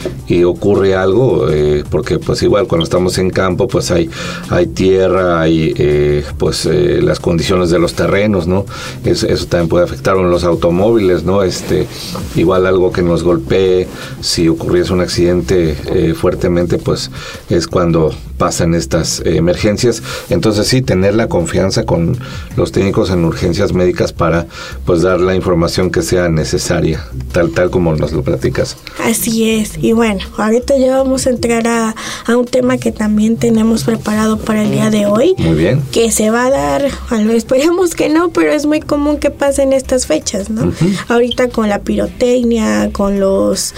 ocurre 0.45 0.95
algo, 0.95 1.49
eh, 1.51 1.85
porque 1.88 2.19
pues 2.19 2.43
igual 2.43 2.67
cuando 2.67 2.85
estamos 2.85 3.19
en 3.19 3.31
campo 3.31 3.69
pues 3.69 3.90
hay, 3.90 4.11
hay 4.51 4.67
tierra, 4.67 5.40
hay 5.40 6.25
pues 6.38 6.67
las 6.67 7.21
condiciones 7.21 7.71
de 7.71 7.79
los 7.79 7.95
terrenos, 7.95 8.47
¿no? 8.47 8.67
Eso, 9.05 9.47
también 9.47 9.69
puede 9.69 9.85
afectar 9.85 10.17
a 10.17 10.23
los 10.23 10.45
automóviles, 10.45 11.25
¿no? 11.25 11.43
Este, 11.43 11.87
igual 12.35 12.67
algo 12.67 12.93
que 12.93 13.03
nos 13.03 13.23
golpee, 13.23 13.87
si 14.21 14.49
ocurriese 14.49 14.93
un 14.93 15.01
accidente 15.01 15.77
fuertemente, 16.14 16.79
pues 16.79 17.11
es 17.49 17.69
cuando 17.69 18.12
pasan 18.38 18.75
estas 18.75 19.23
emergencias. 19.25 20.03
Entonces 20.31 20.67
sí, 20.67 20.83
tener 20.83 21.14
la 21.14 21.29
confianza 21.29 21.85
con 21.85 22.19
los 22.57 22.73
técnicos 22.73 23.11
en 23.11 23.25
urgencias 23.25 23.73
médicas 23.73 24.12
para 24.12 24.47
pues 24.85 25.03
dar 25.03 25.21
la 25.21 25.35
información 25.35 25.90
que 25.95 26.03
sea 26.03 26.29
necesaria, 26.29 27.07
tal 27.31 27.53
tal 27.53 27.71
como 27.71 27.95
nos 27.95 28.11
lo 28.11 28.25
platicas. 28.25 28.77
Así 29.05 29.49
es. 29.49 29.79
Y 29.81 29.93
bueno, 29.93 30.19
ahorita 30.37 30.77
ya 30.77 30.97
vamos 30.97 31.29
a 31.29 31.31
entrar 31.31 31.69
a, 31.69 31.95
a 32.27 32.37
un 32.37 32.47
tema 32.47 32.79
que 32.79 32.91
también 32.91 33.37
tenemos 33.37 33.85
preparado 33.85 34.37
para 34.39 34.65
el 34.65 34.73
día 34.73 34.91
de 34.91 35.07
hoy. 35.07 35.37
Muy 35.39 35.55
bien. 35.55 35.85
Que 35.93 36.11
se 36.11 36.31
va 36.31 36.47
a 36.47 36.51
dar, 36.51 36.85
bueno, 37.11 37.31
esperemos 37.31 37.95
que 37.95 38.09
no, 38.09 38.31
pero 38.31 38.51
es 38.51 38.67
muy 38.67 38.81
común 38.81 39.19
que 39.19 39.31
pasen 39.31 39.73
estas 39.73 40.09
fechas, 40.09 40.51
¿no? 40.51 40.73
Ahorita 41.07 41.49
con 41.49 41.69
la 41.69 41.79
pirotecnia, 41.79 42.91
con 42.91 43.21
los 43.21 43.73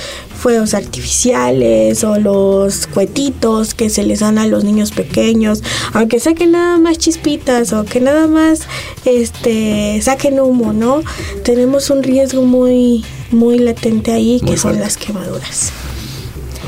fuegos 0.46 0.74
artificiales 0.74 2.04
o 2.04 2.20
los 2.20 2.86
cuetitos 2.86 3.74
que 3.74 3.90
se 3.90 4.04
les 4.04 4.20
dan 4.20 4.38
a 4.38 4.46
los 4.46 4.62
niños 4.62 4.92
pequeños, 4.92 5.60
aunque 5.92 6.20
saquen 6.20 6.52
nada 6.52 6.78
más 6.78 6.98
chispitas 6.98 7.72
o 7.72 7.84
que 7.84 8.00
nada 8.00 8.28
más 8.28 8.60
este 9.04 10.00
saquen 10.00 10.38
humo, 10.38 10.72
¿no? 10.72 11.02
Tenemos 11.42 11.90
un 11.90 12.04
riesgo 12.04 12.42
muy 12.42 13.04
muy 13.32 13.58
latente 13.58 14.12
ahí 14.12 14.40
que 14.40 14.56
son 14.56 14.78
las 14.78 14.96
quemaduras. 14.96 15.72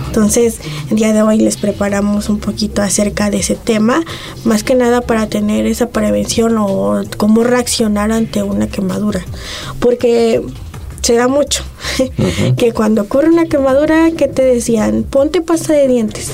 Entonces, 0.09 0.59
el 0.91 0.97
día 0.97 1.13
de 1.13 1.23
hoy 1.23 1.39
les 1.39 1.57
preparamos 1.57 2.31
un 2.31 2.41
poquito 2.41 2.83
acerca 2.83 3.31
de 3.31 3.39
ese 3.39 3.55
tema, 3.55 4.03
más 4.43 4.65
que 4.65 4.75
nada 4.75 5.03
para 5.03 5.29
tener 5.29 5.67
esa 5.67 5.91
prevención 5.91 6.57
o 6.59 7.03
cómo 7.17 7.45
reaccionar 7.45 8.11
ante 8.11 8.43
una 8.43 8.67
quemadura. 8.67 9.25
Porque 9.79 10.43
se 11.09 11.15
da 11.15 11.27
mucho. 11.27 11.65
que 12.59 12.73
cuando 12.73 13.01
ocurre 13.01 13.31
una 13.31 13.47
quemadura, 13.47 14.11
que 14.11 14.29
te 14.29 14.43
decían? 14.43 15.05
Ponte 15.05 15.41
pasta 15.41 15.73
de 15.73 15.89
dientes, 15.89 16.33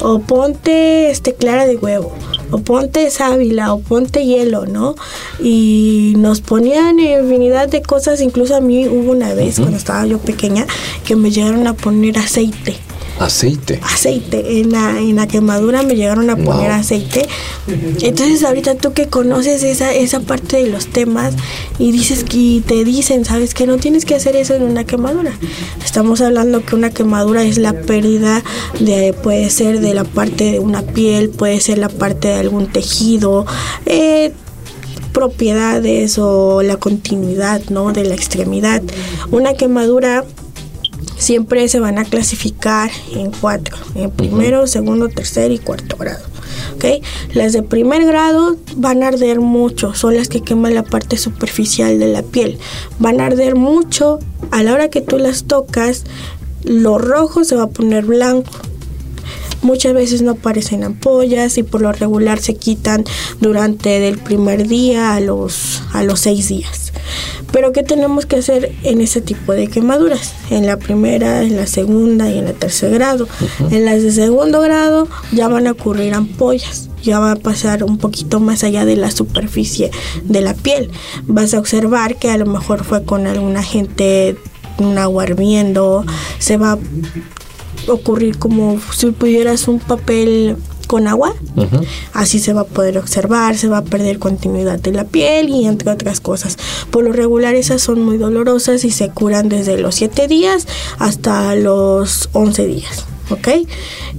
o 0.00 0.20
ponte 0.20 1.10
este 1.10 1.34
clara 1.34 1.66
de 1.66 1.74
huevo, 1.74 2.12
o 2.52 2.58
ponte 2.58 3.10
sábila, 3.10 3.74
o 3.74 3.80
ponte 3.80 4.24
hielo, 4.24 4.64
¿no? 4.64 4.94
Y 5.40 6.14
nos 6.18 6.40
ponían 6.40 7.00
infinidad 7.00 7.68
de 7.68 7.82
cosas, 7.82 8.20
incluso 8.20 8.54
a 8.54 8.60
mí 8.60 8.86
hubo 8.86 9.10
una 9.10 9.34
vez, 9.34 9.58
cuando 9.58 9.76
estaba 9.76 10.06
yo 10.06 10.18
pequeña, 10.18 10.68
que 11.04 11.16
me 11.16 11.32
llegaron 11.32 11.66
a 11.66 11.74
poner 11.74 12.16
aceite 12.16 12.85
Aceite. 13.18 13.80
Aceite. 13.82 14.60
En 14.60 14.72
la, 14.72 14.98
en 14.98 15.16
la 15.16 15.26
quemadura 15.26 15.82
me 15.82 15.94
llegaron 15.94 16.28
a 16.28 16.36
poner 16.36 16.70
aceite. 16.70 17.26
Entonces 18.00 18.44
ahorita 18.44 18.74
tú 18.74 18.92
que 18.92 19.06
conoces 19.06 19.62
esa, 19.62 19.94
esa 19.94 20.20
parte 20.20 20.58
de 20.58 20.68
los 20.68 20.86
temas 20.86 21.34
y 21.78 21.92
dices 21.92 22.24
que 22.24 22.62
te 22.66 22.84
dicen, 22.84 23.24
sabes 23.24 23.54
que 23.54 23.66
no 23.66 23.78
tienes 23.78 24.04
que 24.04 24.14
hacer 24.14 24.36
eso 24.36 24.54
en 24.54 24.62
una 24.62 24.84
quemadura. 24.84 25.32
Estamos 25.84 26.20
hablando 26.20 26.64
que 26.64 26.74
una 26.74 26.90
quemadura 26.90 27.42
es 27.42 27.58
la 27.58 27.72
pérdida 27.72 28.42
de, 28.80 29.14
puede 29.14 29.48
ser 29.50 29.80
de 29.80 29.94
la 29.94 30.04
parte 30.04 30.52
de 30.52 30.60
una 30.60 30.82
piel, 30.82 31.30
puede 31.30 31.60
ser 31.60 31.78
la 31.78 31.88
parte 31.88 32.28
de 32.28 32.34
algún 32.34 32.66
tejido. 32.66 33.46
Eh, 33.86 34.32
propiedades 35.12 36.18
o 36.18 36.60
la 36.60 36.76
continuidad 36.76 37.62
¿no? 37.70 37.90
de 37.94 38.04
la 38.04 38.14
extremidad. 38.14 38.82
Una 39.30 39.54
quemadura 39.54 40.26
siempre 41.18 41.68
se 41.68 41.80
van 41.80 41.98
a 41.98 42.04
clasificar 42.04 42.90
en 43.14 43.30
cuatro, 43.30 43.76
en 43.94 44.10
primero, 44.10 44.66
segundo, 44.66 45.08
tercer 45.08 45.50
y 45.50 45.58
cuarto 45.58 45.96
grado. 45.96 46.24
¿okay? 46.74 47.02
Las 47.32 47.52
de 47.52 47.62
primer 47.62 48.04
grado 48.04 48.56
van 48.76 49.02
a 49.02 49.08
arder 49.08 49.40
mucho, 49.40 49.94
son 49.94 50.16
las 50.16 50.28
que 50.28 50.42
queman 50.42 50.74
la 50.74 50.82
parte 50.82 51.16
superficial 51.16 51.98
de 51.98 52.08
la 52.08 52.22
piel. 52.22 52.58
Van 52.98 53.20
a 53.20 53.26
arder 53.26 53.54
mucho, 53.54 54.18
a 54.50 54.62
la 54.62 54.74
hora 54.74 54.88
que 54.88 55.00
tú 55.00 55.18
las 55.18 55.44
tocas, 55.44 56.04
lo 56.64 56.98
rojo 56.98 57.44
se 57.44 57.56
va 57.56 57.64
a 57.64 57.70
poner 57.70 58.04
blanco. 58.04 58.50
Muchas 59.62 59.94
veces 59.94 60.22
no 60.22 60.32
aparecen 60.32 60.84
ampollas 60.84 61.58
y 61.58 61.62
por 61.62 61.82
lo 61.82 61.92
regular 61.92 62.38
se 62.38 62.54
quitan 62.54 63.04
durante 63.40 64.00
del 64.00 64.18
primer 64.18 64.68
día 64.68 65.14
a 65.14 65.20
los, 65.20 65.82
a 65.92 66.02
los 66.02 66.20
seis 66.20 66.48
días. 66.48 66.92
Pero 67.52 67.72
¿qué 67.72 67.82
tenemos 67.82 68.26
que 68.26 68.36
hacer 68.36 68.72
en 68.82 69.00
ese 69.00 69.20
tipo 69.20 69.52
de 69.52 69.68
quemaduras? 69.68 70.34
En 70.50 70.66
la 70.66 70.76
primera, 70.76 71.42
en 71.42 71.56
la 71.56 71.66
segunda 71.66 72.28
y 72.28 72.38
en 72.38 72.48
el 72.48 72.54
tercer 72.54 72.92
grado. 72.92 73.28
En 73.70 73.84
las 73.84 74.02
de 74.02 74.12
segundo 74.12 74.60
grado 74.60 75.08
ya 75.32 75.48
van 75.48 75.66
a 75.66 75.72
ocurrir 75.72 76.14
ampollas 76.14 76.88
ya 77.06 77.20
va 77.20 77.32
a 77.32 77.36
pasar 77.36 77.84
un 77.84 77.98
poquito 77.98 78.40
más 78.40 78.64
allá 78.64 78.84
de 78.84 78.96
la 78.96 79.10
superficie 79.10 79.90
de 80.24 80.40
la 80.40 80.54
piel. 80.54 80.90
Vas 81.24 81.54
a 81.54 81.58
observar 81.58 82.16
que 82.16 82.30
a 82.30 82.36
lo 82.36 82.46
mejor 82.46 82.84
fue 82.84 83.04
con 83.04 83.26
algún 83.26 83.56
agente, 83.56 84.36
un 84.78 84.98
agua 84.98 85.24
hirviendo, 85.24 86.04
se 86.38 86.56
va 86.56 86.78
ocurrir 87.88 88.38
como 88.38 88.80
si 88.94 89.10
pudieras 89.10 89.68
un 89.68 89.78
papel 89.78 90.56
con 90.86 91.08
agua, 91.08 91.34
así 92.12 92.38
se 92.38 92.52
va 92.52 92.62
a 92.62 92.64
poder 92.64 92.98
observar, 92.98 93.56
se 93.56 93.68
va 93.68 93.78
a 93.78 93.84
perder 93.84 94.18
continuidad 94.18 94.78
de 94.78 94.92
la 94.92 95.04
piel 95.04 95.48
y 95.48 95.66
entre 95.66 95.90
otras 95.90 96.20
cosas. 96.20 96.56
Por 96.90 97.04
lo 97.04 97.12
regular 97.12 97.54
esas 97.54 97.82
son 97.82 98.02
muy 98.02 98.18
dolorosas 98.18 98.84
y 98.84 98.90
se 98.90 99.10
curan 99.10 99.48
desde 99.48 99.78
los 99.78 99.96
7 99.96 100.28
días 100.28 100.66
hasta 100.98 101.54
los 101.56 102.28
11 102.32 102.66
días, 102.66 103.04
¿ok? 103.30 103.48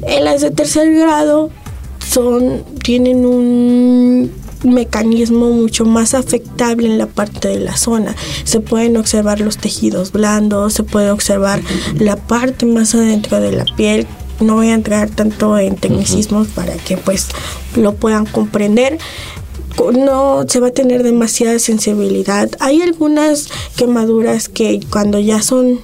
En 0.03 0.25
las 0.25 0.41
de 0.41 0.51
tercer 0.51 0.93
grado 0.93 1.49
son, 2.05 2.63
tienen 2.83 3.25
un 3.25 4.31
mecanismo 4.63 5.49
mucho 5.51 5.85
más 5.85 6.13
afectable 6.13 6.87
en 6.87 6.97
la 6.97 7.07
parte 7.07 7.47
de 7.47 7.59
la 7.59 7.77
zona. 7.77 8.15
Se 8.43 8.59
pueden 8.59 8.97
observar 8.97 9.39
los 9.39 9.57
tejidos 9.57 10.11
blandos, 10.11 10.73
se 10.73 10.83
puede 10.83 11.11
observar 11.11 11.61
la 11.99 12.15
parte 12.15 12.65
más 12.65 12.95
adentro 12.95 13.39
de 13.39 13.51
la 13.51 13.65
piel. 13.75 14.07
No 14.39 14.55
voy 14.55 14.67
a 14.67 14.73
entrar 14.75 15.09
tanto 15.09 15.57
en 15.57 15.75
tecnicismos 15.75 16.47
para 16.49 16.75
que 16.75 16.97
pues 16.97 17.27
lo 17.75 17.95
puedan 17.95 18.25
comprender 18.25 18.99
no 19.93 20.45
se 20.47 20.59
va 20.59 20.67
a 20.67 20.71
tener 20.71 21.03
demasiada 21.03 21.59
sensibilidad. 21.59 22.49
Hay 22.59 22.81
algunas 22.81 23.47
quemaduras 23.75 24.49
que 24.49 24.79
cuando 24.89 25.19
ya 25.19 25.41
son 25.41 25.79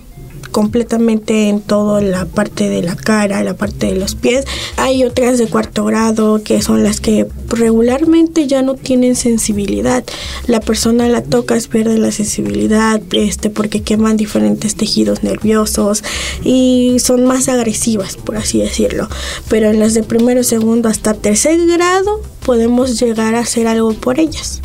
completamente 0.53 1.49
en 1.49 1.59
toda 1.59 1.99
la 1.99 2.25
parte 2.25 2.69
de 2.69 2.81
la 2.81 2.95
cara, 2.95 3.43
la 3.43 3.55
parte 3.55 3.87
de 3.87 3.97
los 3.97 4.15
pies. 4.15 4.45
Hay 4.77 5.03
otras 5.03 5.37
de 5.37 5.47
cuarto 5.47 5.83
grado 5.83 6.41
que 6.41 6.61
son 6.61 6.83
las 6.83 7.01
que 7.01 7.27
regularmente 7.49 8.47
ya 8.47 8.61
no 8.61 8.75
tienen 8.75 9.17
sensibilidad. 9.17 10.05
La 10.47 10.61
persona 10.61 11.09
la 11.09 11.21
toca, 11.21 11.57
pierde 11.69 11.97
la 11.97 12.11
sensibilidad, 12.11 13.01
este, 13.11 13.49
porque 13.49 13.81
queman 13.81 14.15
diferentes 14.15 14.75
tejidos 14.75 15.23
nerviosos 15.23 16.03
y 16.43 16.97
son 16.99 17.25
más 17.25 17.49
agresivas, 17.49 18.15
por 18.15 18.37
así 18.37 18.59
decirlo. 18.59 19.09
Pero 19.49 19.69
en 19.69 19.79
las 19.79 19.93
de 19.93 20.03
primero, 20.03 20.43
segundo 20.43 20.87
hasta 20.87 21.13
tercer 21.13 21.59
grado 21.67 22.21
podemos 22.45 22.99
llegar 22.99 23.35
a 23.35 23.39
hacer 23.39 23.67
algo 23.67 23.93
por 23.93 24.19
ellas. 24.19 24.61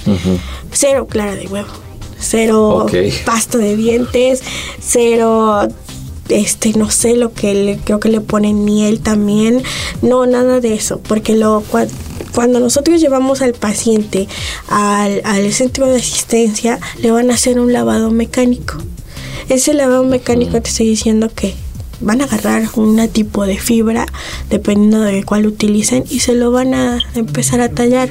Cero 0.70 1.06
clara 1.08 1.34
de 1.34 1.46
huevo 1.46 1.87
cero 2.18 2.86
pasta 3.24 3.58
de 3.58 3.76
dientes, 3.76 4.42
cero 4.80 5.68
este 6.28 6.74
no 6.74 6.90
sé 6.90 7.16
lo 7.16 7.32
que 7.32 7.54
le, 7.54 7.78
creo 7.78 8.00
que 8.00 8.10
le 8.10 8.20
ponen 8.20 8.64
miel 8.64 9.00
también. 9.00 9.62
No 10.02 10.26
nada 10.26 10.60
de 10.60 10.74
eso 10.74 11.00
porque 11.00 11.34
lo 11.34 11.62
cuando 12.34 12.60
nosotros 12.60 13.00
llevamos 13.00 13.42
al 13.42 13.54
paciente 13.54 14.28
al, 14.68 15.22
al 15.24 15.52
centro 15.52 15.86
de 15.86 15.96
asistencia 15.96 16.78
le 16.98 17.10
van 17.10 17.30
a 17.30 17.34
hacer 17.34 17.58
un 17.58 17.72
lavado 17.72 18.10
mecánico. 18.10 18.76
Ese 19.48 19.72
lavado 19.72 20.04
mecánico 20.04 20.60
te 20.60 20.68
estoy 20.68 20.88
diciendo 20.88 21.30
que 21.34 21.54
van 22.00 22.20
a 22.20 22.24
agarrar 22.24 22.62
un 22.76 23.08
tipo 23.08 23.46
de 23.46 23.58
fibra, 23.58 24.06
dependiendo 24.50 25.00
de 25.00 25.24
cuál 25.24 25.46
utilicen, 25.46 26.04
y 26.08 26.20
se 26.20 26.34
lo 26.34 26.50
van 26.50 26.74
a 26.74 26.98
empezar 27.14 27.60
a 27.60 27.68
tallar. 27.68 28.08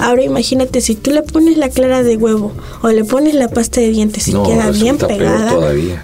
Ahora 0.00 0.22
imagínate, 0.22 0.80
si 0.80 0.94
tú 0.94 1.10
le 1.10 1.22
pones 1.22 1.56
la 1.56 1.68
clara 1.68 2.02
de 2.02 2.16
huevo 2.16 2.52
o 2.82 2.88
le 2.88 3.04
pones 3.04 3.34
la 3.34 3.48
pasta 3.48 3.80
de 3.80 3.90
dientes 3.90 4.28
y 4.28 4.32
queda 4.32 4.70
bien 4.70 4.98
pegada, 4.98 5.54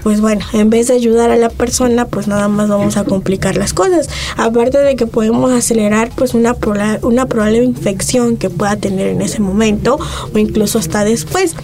pues 0.03 0.21
bueno, 0.21 0.45
en 0.53 0.71
vez 0.71 0.89
de 0.89 0.95
ayudar 0.95 1.31
a 1.31 1.37
la 1.37 1.49
persona, 1.49 2.07
pues 2.07 2.29
nada 2.29 2.49
más 2.49 2.69
vamos 2.69 2.97
a 2.97 3.05
complicar 3.05 3.57
las 3.57 3.73
cosas. 3.73 4.09
Aparte 4.37 4.79
de 4.79 4.97
que 4.97 5.07
podemos 5.07 5.53
acelerar 5.53 6.11
pues 6.15 6.35
una, 6.35 6.57
una 7.03 7.27
probable 7.27 7.65
infección 7.65 8.37
que 8.37 8.51
pueda 8.51 8.77
tener 8.77 9.09
en 9.09 9.23
ese 9.23 9.41
momento 9.41 9.99
o 10.33 10.39
incluso 10.39 10.79
hasta 10.79 11.05
después. 11.05 11.55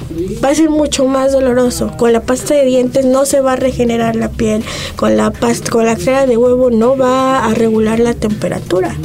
Va 0.43 0.49
a 0.49 0.55
ser 0.55 0.71
mucho 0.71 1.05
más 1.05 1.33
doloroso. 1.33 1.93
Con 1.97 2.13
la 2.13 2.23
pasta 2.23 2.55
de 2.55 2.65
dientes 2.65 3.05
no 3.05 3.27
se 3.27 3.41
va 3.41 3.53
a 3.53 3.57
regenerar 3.57 4.17
la 4.17 4.29
piel. 4.29 4.65
Con 4.97 5.17
la 5.17 5.31
pasta 5.31 5.60
con 5.69 5.85
la 5.87 5.97
clara 5.97 6.27
de 6.27 6.37
huevo 6.37 6.71
no 6.71 6.97
va 6.97 7.45
a 7.45 7.55
regular 7.55 8.01
la 8.01 8.15
temperatura. 8.15 8.97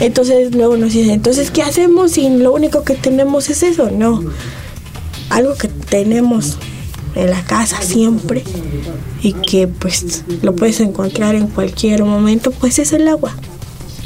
Entonces 0.00 0.54
luego 0.54 0.76
nos 0.76 0.92
dicen, 0.92 1.10
entonces 1.10 1.50
¿qué 1.50 1.62
hacemos 1.62 2.12
si 2.12 2.28
lo 2.28 2.52
único 2.52 2.82
que 2.82 2.94
tenemos 2.94 3.50
es 3.50 3.62
eso? 3.62 3.90
No, 3.90 4.22
algo 5.30 5.54
que 5.54 5.68
tenemos 5.68 6.58
en 7.14 7.30
la 7.30 7.42
casa 7.42 7.82
siempre 7.82 8.44
y 9.22 9.32
que 9.32 9.66
pues 9.68 10.24
lo 10.42 10.54
puedes 10.54 10.80
encontrar 10.80 11.34
en 11.34 11.46
cualquier 11.48 12.04
momento, 12.04 12.50
pues 12.50 12.78
es 12.78 12.92
el 12.92 13.08
agua. 13.08 13.34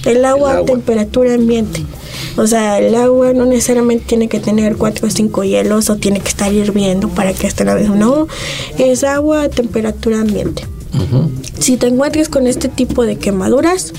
El 0.04 0.24
agua, 0.26 0.58
a 0.58 0.64
temperatura 0.64 1.34
ambiente. 1.34 1.82
O 2.36 2.46
sea, 2.46 2.78
el 2.78 2.94
agua 2.94 3.32
no 3.32 3.46
necesariamente 3.46 4.04
tiene 4.06 4.28
que 4.28 4.38
tener 4.38 4.76
4 4.76 5.06
o 5.06 5.10
5 5.10 5.44
hielos 5.44 5.88
o 5.88 5.96
tiene 5.96 6.20
que 6.20 6.28
estar 6.28 6.52
hirviendo 6.52 7.08
para 7.08 7.32
que 7.32 7.46
esté 7.46 7.64
la 7.64 7.74
vez. 7.74 7.88
No, 7.88 8.28
es 8.78 9.02
agua 9.02 9.44
a 9.44 9.48
temperatura 9.48 10.20
ambiente. 10.20 10.66
Si 11.58 11.76
te 11.76 11.86
encuentras 11.86 12.28
con 12.28 12.46
este 12.46 12.68
tipo 12.68 13.04
de 13.04 13.16
quemaduras, 13.16 13.92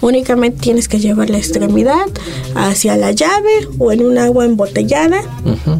únicamente 0.00 0.60
tienes 0.60 0.88
que 0.88 1.00
llevar 1.00 1.30
la 1.30 1.38
extremidad 1.38 2.06
hacia 2.54 2.96
la 2.96 3.12
llave 3.12 3.68
o 3.78 3.92
en 3.92 4.04
un 4.04 4.18
agua 4.18 4.44
embotellada. 4.44 5.20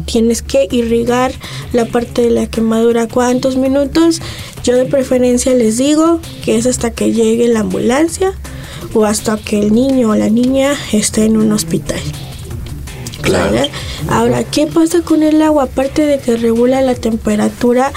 Tienes 0.05 0.41
que 0.41 0.67
irrigar 0.71 1.31
la 1.73 1.85
parte 1.85 2.23
de 2.23 2.31
la 2.31 2.47
quemadura 2.47 3.07
cuántos 3.07 3.57
minutos. 3.57 4.21
Yo 4.63 4.75
de 4.75 4.85
preferencia 4.85 5.53
les 5.53 5.77
digo 5.77 6.19
que 6.43 6.57
es 6.57 6.65
hasta 6.65 6.91
que 6.91 7.13
llegue 7.13 7.47
la 7.47 7.61
ambulancia 7.61 8.33
o 8.93 9.05
hasta 9.05 9.37
que 9.37 9.59
el 9.59 9.73
niño 9.73 10.09
o 10.09 10.15
la 10.15 10.29
niña 10.29 10.73
esté 10.91 11.25
en 11.25 11.37
un 11.37 11.51
hospital. 11.51 11.99
Claro. 13.21 13.57
Ahora, 14.09 14.43
¿qué 14.43 14.67
pasa 14.67 15.01
con 15.01 15.23
el 15.23 15.41
agua? 15.41 15.63
Aparte 15.63 16.05
de 16.05 16.19
que 16.19 16.37
regula 16.37 16.81
la 16.81 16.95
temperatura, 16.95 17.91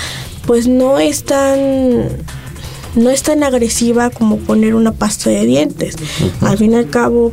pues 0.46 0.68
no 0.68 0.98
es 0.98 1.24
tan 1.24 2.08
no 2.94 3.10
es 3.10 3.22
tan 3.22 3.42
agresiva 3.42 4.10
como 4.10 4.38
poner 4.38 4.74
una 4.74 4.92
pasta 4.92 5.30
de 5.30 5.44
dientes. 5.44 5.96
Al 6.40 6.58
fin 6.58 6.72
y 6.72 6.76
al 6.76 6.90
cabo 6.90 7.32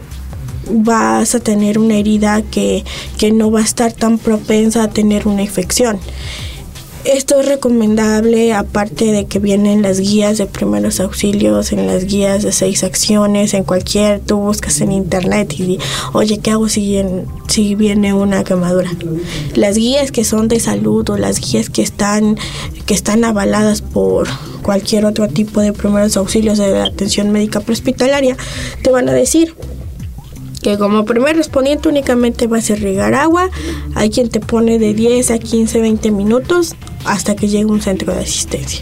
vas 0.72 1.36
a 1.36 1.40
tener 1.40 1.80
una 1.80 1.96
herida 1.96 2.42
que, 2.42 2.84
que 3.18 3.32
no 3.32 3.52
va 3.52 3.62
a 3.62 3.64
estar 3.64 3.92
tan 3.92 4.18
propensa 4.18 4.84
a 4.84 4.90
tener 4.90 5.28
una 5.28 5.42
infección. 5.42 6.00
Esto 7.06 7.40
es 7.40 7.48
recomendable 7.48 8.54
aparte 8.54 9.14
de 9.14 9.26
que 9.26 9.40
vienen 9.40 9.82
las 9.82 10.02
guías 10.02 10.38
de 10.38 10.48
primeros 10.48 11.00
auxilios, 11.00 11.72
en 11.72 11.88
las 11.88 12.04
guías 12.04 12.44
de 12.44 12.52
seis 12.52 12.84
acciones, 12.84 13.54
en 13.54 13.64
cualquier, 13.64 14.20
tú 14.20 14.38
buscas 14.38 14.82
en 14.82 14.92
internet 14.92 15.58
y 15.58 15.80
oye, 16.12 16.40
¿qué 16.40 16.52
hago 16.52 16.68
si, 16.68 17.02
si 17.48 17.76
viene 17.76 18.14
una 18.14 18.44
quemadura? 18.44 18.92
Las 19.56 19.78
guías 19.78 20.12
que 20.12 20.26
son 20.26 20.50
de 20.50 20.60
salud 20.60 21.10
o 21.10 21.18
las 21.18 21.40
guías 21.40 21.70
que 21.70 21.84
están, 21.84 22.38
que 22.86 22.94
están 22.94 23.24
avaladas 23.24 23.79
por 23.94 24.28
cualquier 24.62 25.06
otro 25.06 25.28
tipo 25.28 25.62
de 25.62 25.74
primeros 25.74 26.18
auxilios 26.18 26.58
de 26.58 26.82
atención 26.82 27.32
médica 27.32 27.60
prehospitalaria, 27.60 28.38
te 28.84 28.92
van 28.92 29.10
a 29.10 29.14
decir 29.14 29.56
que 30.62 30.78
como 30.78 31.06
primer 31.06 31.36
respondiente 31.36 31.90
únicamente 31.90 32.48
vas 32.48 32.70
a 32.70 32.74
irrigar 32.74 33.14
agua, 33.14 33.50
hay 33.96 34.10
quien 34.10 34.30
te 34.30 34.40
pone 34.40 34.78
de 34.78 34.94
10 34.94 35.32
a 35.32 35.40
15, 35.40 35.80
20 35.80 36.12
minutos 36.12 36.76
hasta 37.06 37.36
que 37.36 37.48
llegue 37.48 37.66
un 37.66 37.82
centro 37.82 38.14
de 38.14 38.22
asistencia. 38.22 38.82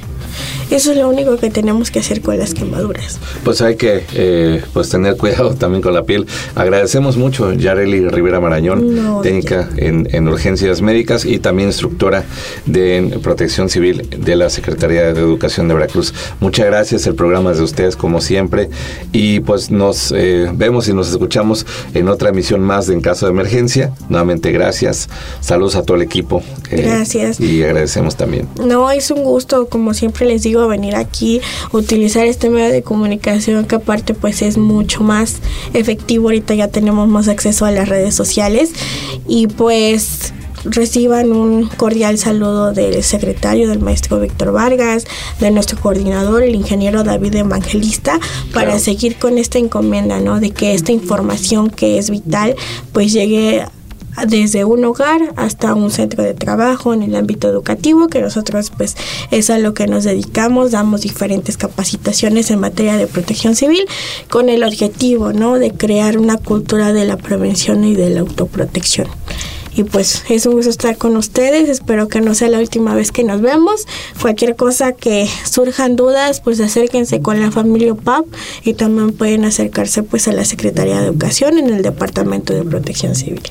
Eso 0.69 0.91
es 0.91 0.97
lo 0.97 1.08
único 1.08 1.38
que 1.38 1.49
tenemos 1.49 1.91
que 1.91 1.99
hacer 1.99 2.21
con 2.21 2.38
las 2.38 2.53
quemaduras. 2.53 3.19
Pues 3.43 3.62
hay 3.62 3.77
que 3.77 4.03
eh, 4.13 4.62
pues 4.73 4.89
tener 4.89 5.15
cuidado 5.17 5.53
también 5.56 5.82
con 5.82 5.93
la 5.93 6.03
piel. 6.03 6.27
Agradecemos 6.56 7.15
mucho 7.15 7.53
Yareli 7.53 8.08
Rivera 8.10 8.39
Marañón, 8.39 9.21
técnica 9.23 9.69
en, 9.77 10.27
urgencias 10.27 10.82
médicas 10.82 11.23
y 11.23 11.39
también 11.39 11.69
instructora 11.69 12.25
de 12.65 13.17
protección 13.23 13.69
civil 13.69 14.10
de 14.10 14.36
la 14.36 14.49
Secretaría 14.49 15.13
de 15.13 15.19
Educación 15.21 15.69
de 15.69 15.73
Veracruz. 15.73 16.13
Muchas 16.41 16.65
gracias, 16.65 17.08
el 17.08 17.15
programa 17.15 17.51
es 17.51 17.58
de 17.60 17.63
ustedes 17.63 17.95
como 17.95 18.19
siempre 18.19 18.69
y 19.13 19.39
pues 19.39 19.71
nos 19.71 20.12
eh, 20.12 20.51
vemos 20.53 20.89
y 20.89 20.93
nos 20.93 21.10
escuchamos 21.10 21.65
en 21.93 22.10
otra 22.10 22.30
emisión 22.30 22.60
más 22.62 22.88
de 22.88 22.93
En 22.93 23.01
Caso 23.01 23.25
de 23.25 23.32
Emergencia. 23.32 23.93
Nuevamente 24.10 24.51
gracias, 24.51 25.08
saludos 25.39 25.75
a 25.75 25.84
todo 25.84 25.95
el 25.95 26.03
equipo. 26.03 26.43
Eh, 26.71 26.82
gracias. 26.82 27.39
Y 27.39 27.63
agradecemos 27.63 28.17
también. 28.17 28.49
No, 28.63 28.91
es 28.91 29.12
un 29.12 29.23
gusto, 29.23 29.67
como 29.67 29.93
siempre 29.93 30.25
les 30.25 30.43
digo, 30.43 30.57
venir 30.65 30.96
aquí, 30.96 31.41
utilizar 31.72 32.26
este 32.26 32.50
medio 32.50 32.72
de 32.72 32.82
comunicación 32.82 33.65
que 33.65 33.76
aparte 33.76 34.13
pues 34.13 34.41
es 34.41 34.58
mucho 34.58 35.04
más 35.04 35.38
efectivo. 35.74 36.30
Ahorita 36.30 36.56
ya 36.56 36.70
tenemos 36.70 37.08
más 37.08 37.28
acceso 37.28 37.65
a 37.65 37.72
las 37.72 37.88
redes 37.89 38.15
sociales 38.15 38.72
y 39.28 39.48
pues 39.48 40.34
reciban 40.65 41.32
un 41.32 41.67
cordial 41.67 42.17
saludo 42.17 42.74
del 42.74 43.04
secretario, 43.04 43.70
del 43.70 43.80
maestro 43.80 44.20
Víctor 44.20 44.52
Vargas, 44.52 45.06
de 45.39 45.52
nuestro 45.52 45.80
coordinador, 45.80 46.43
el 46.43 46.56
ingeniero 46.56 47.04
David 47.04 47.36
Evangelista, 47.36 48.20
para 48.54 48.80
seguir 48.80 49.17
con 49.17 49.38
esta 49.38 49.60
encomienda, 49.60 50.20
¿no? 50.20 50.39
De 50.39 50.52
que 50.52 50.74
esta 50.74 50.91
información 50.91 51.70
que 51.70 51.98
es 51.98 52.10
vital, 52.10 52.56
pues 52.91 53.13
llegue 53.13 53.65
desde 54.25 54.65
un 54.65 54.84
hogar 54.86 55.34
hasta 55.36 55.73
un 55.75 55.91
centro 55.91 56.23
de 56.23 56.34
trabajo 56.34 56.93
en 56.93 57.03
el 57.03 57.15
ámbito 57.15 57.47
educativo, 57.47 58.08
que 58.08 58.21
nosotros 58.21 58.71
pues 58.75 58.95
es 59.32 59.49
a 59.49 59.60
lo 59.60 59.73
que 59.73 59.88
nos 59.88 60.03
dedicamos, 60.03 60.71
damos 60.71 61.01
diferentes 61.01 61.58
capacitaciones 61.58 62.49
en 62.51 62.60
materia 62.60 62.97
de 62.97 63.08
protección 63.08 63.56
civil 63.56 63.86
con 64.30 64.49
el 64.49 64.63
objetivo, 64.63 65.34
¿no? 65.34 65.60
de 65.60 65.71
crear 65.71 66.17
una 66.17 66.38
cultura 66.38 66.93
de 66.93 67.06
la 67.06 67.17
prevención 67.17 67.84
y 67.84 67.95
de 67.95 68.10
la 68.10 68.21
autoprotección. 68.21 69.08
Y 69.77 69.84
pues 69.84 70.23
es 70.27 70.47
un 70.47 70.53
gusto 70.53 70.71
estar 70.71 70.97
con 70.97 71.15
ustedes. 71.17 71.69
Espero 71.69 72.08
que 72.08 72.19
no 72.19 72.34
sea 72.34 72.49
la 72.49 72.58
última 72.58 72.95
vez 72.95 73.12
que 73.12 73.23
nos 73.23 73.41
vemos. 73.41 73.86
Cualquier 74.19 74.56
cosa 74.56 74.93
que 74.93 75.30
surjan 75.45 75.95
dudas, 75.95 76.41
pues 76.41 76.60
acérquense 76.60 77.21
con 77.21 77.39
la 77.39 77.51
familia 77.51 77.93
PAP 77.93 78.25
y 78.63 78.73
también 78.73 79.12
pueden 79.12 79.45
acercarse 79.45 80.01
pues 80.01 80.27
a 80.27 80.32
la 80.32 80.45
Secretaría 80.45 80.99
de 80.99 81.06
Educación 81.06 81.60
en 81.60 81.69
el 81.69 81.84
Departamento 81.84 82.56
de 82.56 82.63
Protección 82.63 83.13
Civil. 83.13 83.43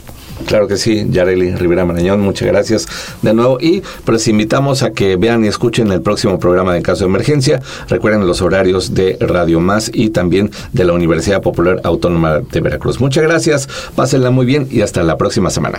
Claro 0.47 0.69
que 0.69 0.77
sí, 0.77 1.07
Yareli 1.11 1.55
Rivera 1.55 1.85
Marañón, 1.85 2.21
muchas 2.21 2.49
gracias 2.49 2.87
de 3.23 3.33
nuevo. 3.33 3.59
Y 3.61 3.83
pues 4.05 4.29
invitamos 4.29 4.83
a 4.83 4.93
que 4.93 5.17
vean 5.17 5.45
y 5.45 5.49
escuchen 5.49 5.91
el 5.93 6.03
próximo 6.03 6.39
programa 6.39 6.75
de 6.75 6.83
caso 6.83 7.05
de 7.05 7.11
emergencia. 7.11 7.61
Recuerden 7.89 8.27
los 8.27 8.43
horarios 8.43 8.95
de 8.95 9.17
Radio 9.21 9.61
Más 9.61 9.91
y 9.93 10.11
también 10.11 10.51
de 10.73 10.85
la 10.85 10.93
Universidad 10.93 11.43
Popular 11.43 11.81
Autónoma 11.85 12.41
de 12.41 12.61
Veracruz. 12.61 13.01
Muchas 13.01 13.25
gracias, 13.25 13.69
pásenla 13.95 14.31
muy 14.31 14.47
bien 14.47 14.69
y 14.71 14.83
hasta 14.83 15.03
la 15.03 15.17
próxima 15.17 15.51
semana. 15.51 15.77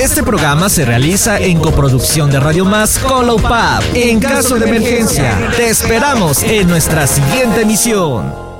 Este 0.00 0.22
programa 0.22 0.68
se 0.68 0.84
realiza 0.84 1.38
en 1.38 1.60
coproducción 1.60 2.30
de 2.30 2.40
Radio 2.40 2.64
Más 2.64 2.98
con. 2.98 3.24
En 3.94 4.20
caso 4.20 4.56
de 4.56 4.66
emergencia, 4.66 5.50
te 5.56 5.68
esperamos 5.68 6.42
en 6.42 6.68
nuestra 6.68 7.06
siguiente 7.06 7.62
emisión. 7.62 8.53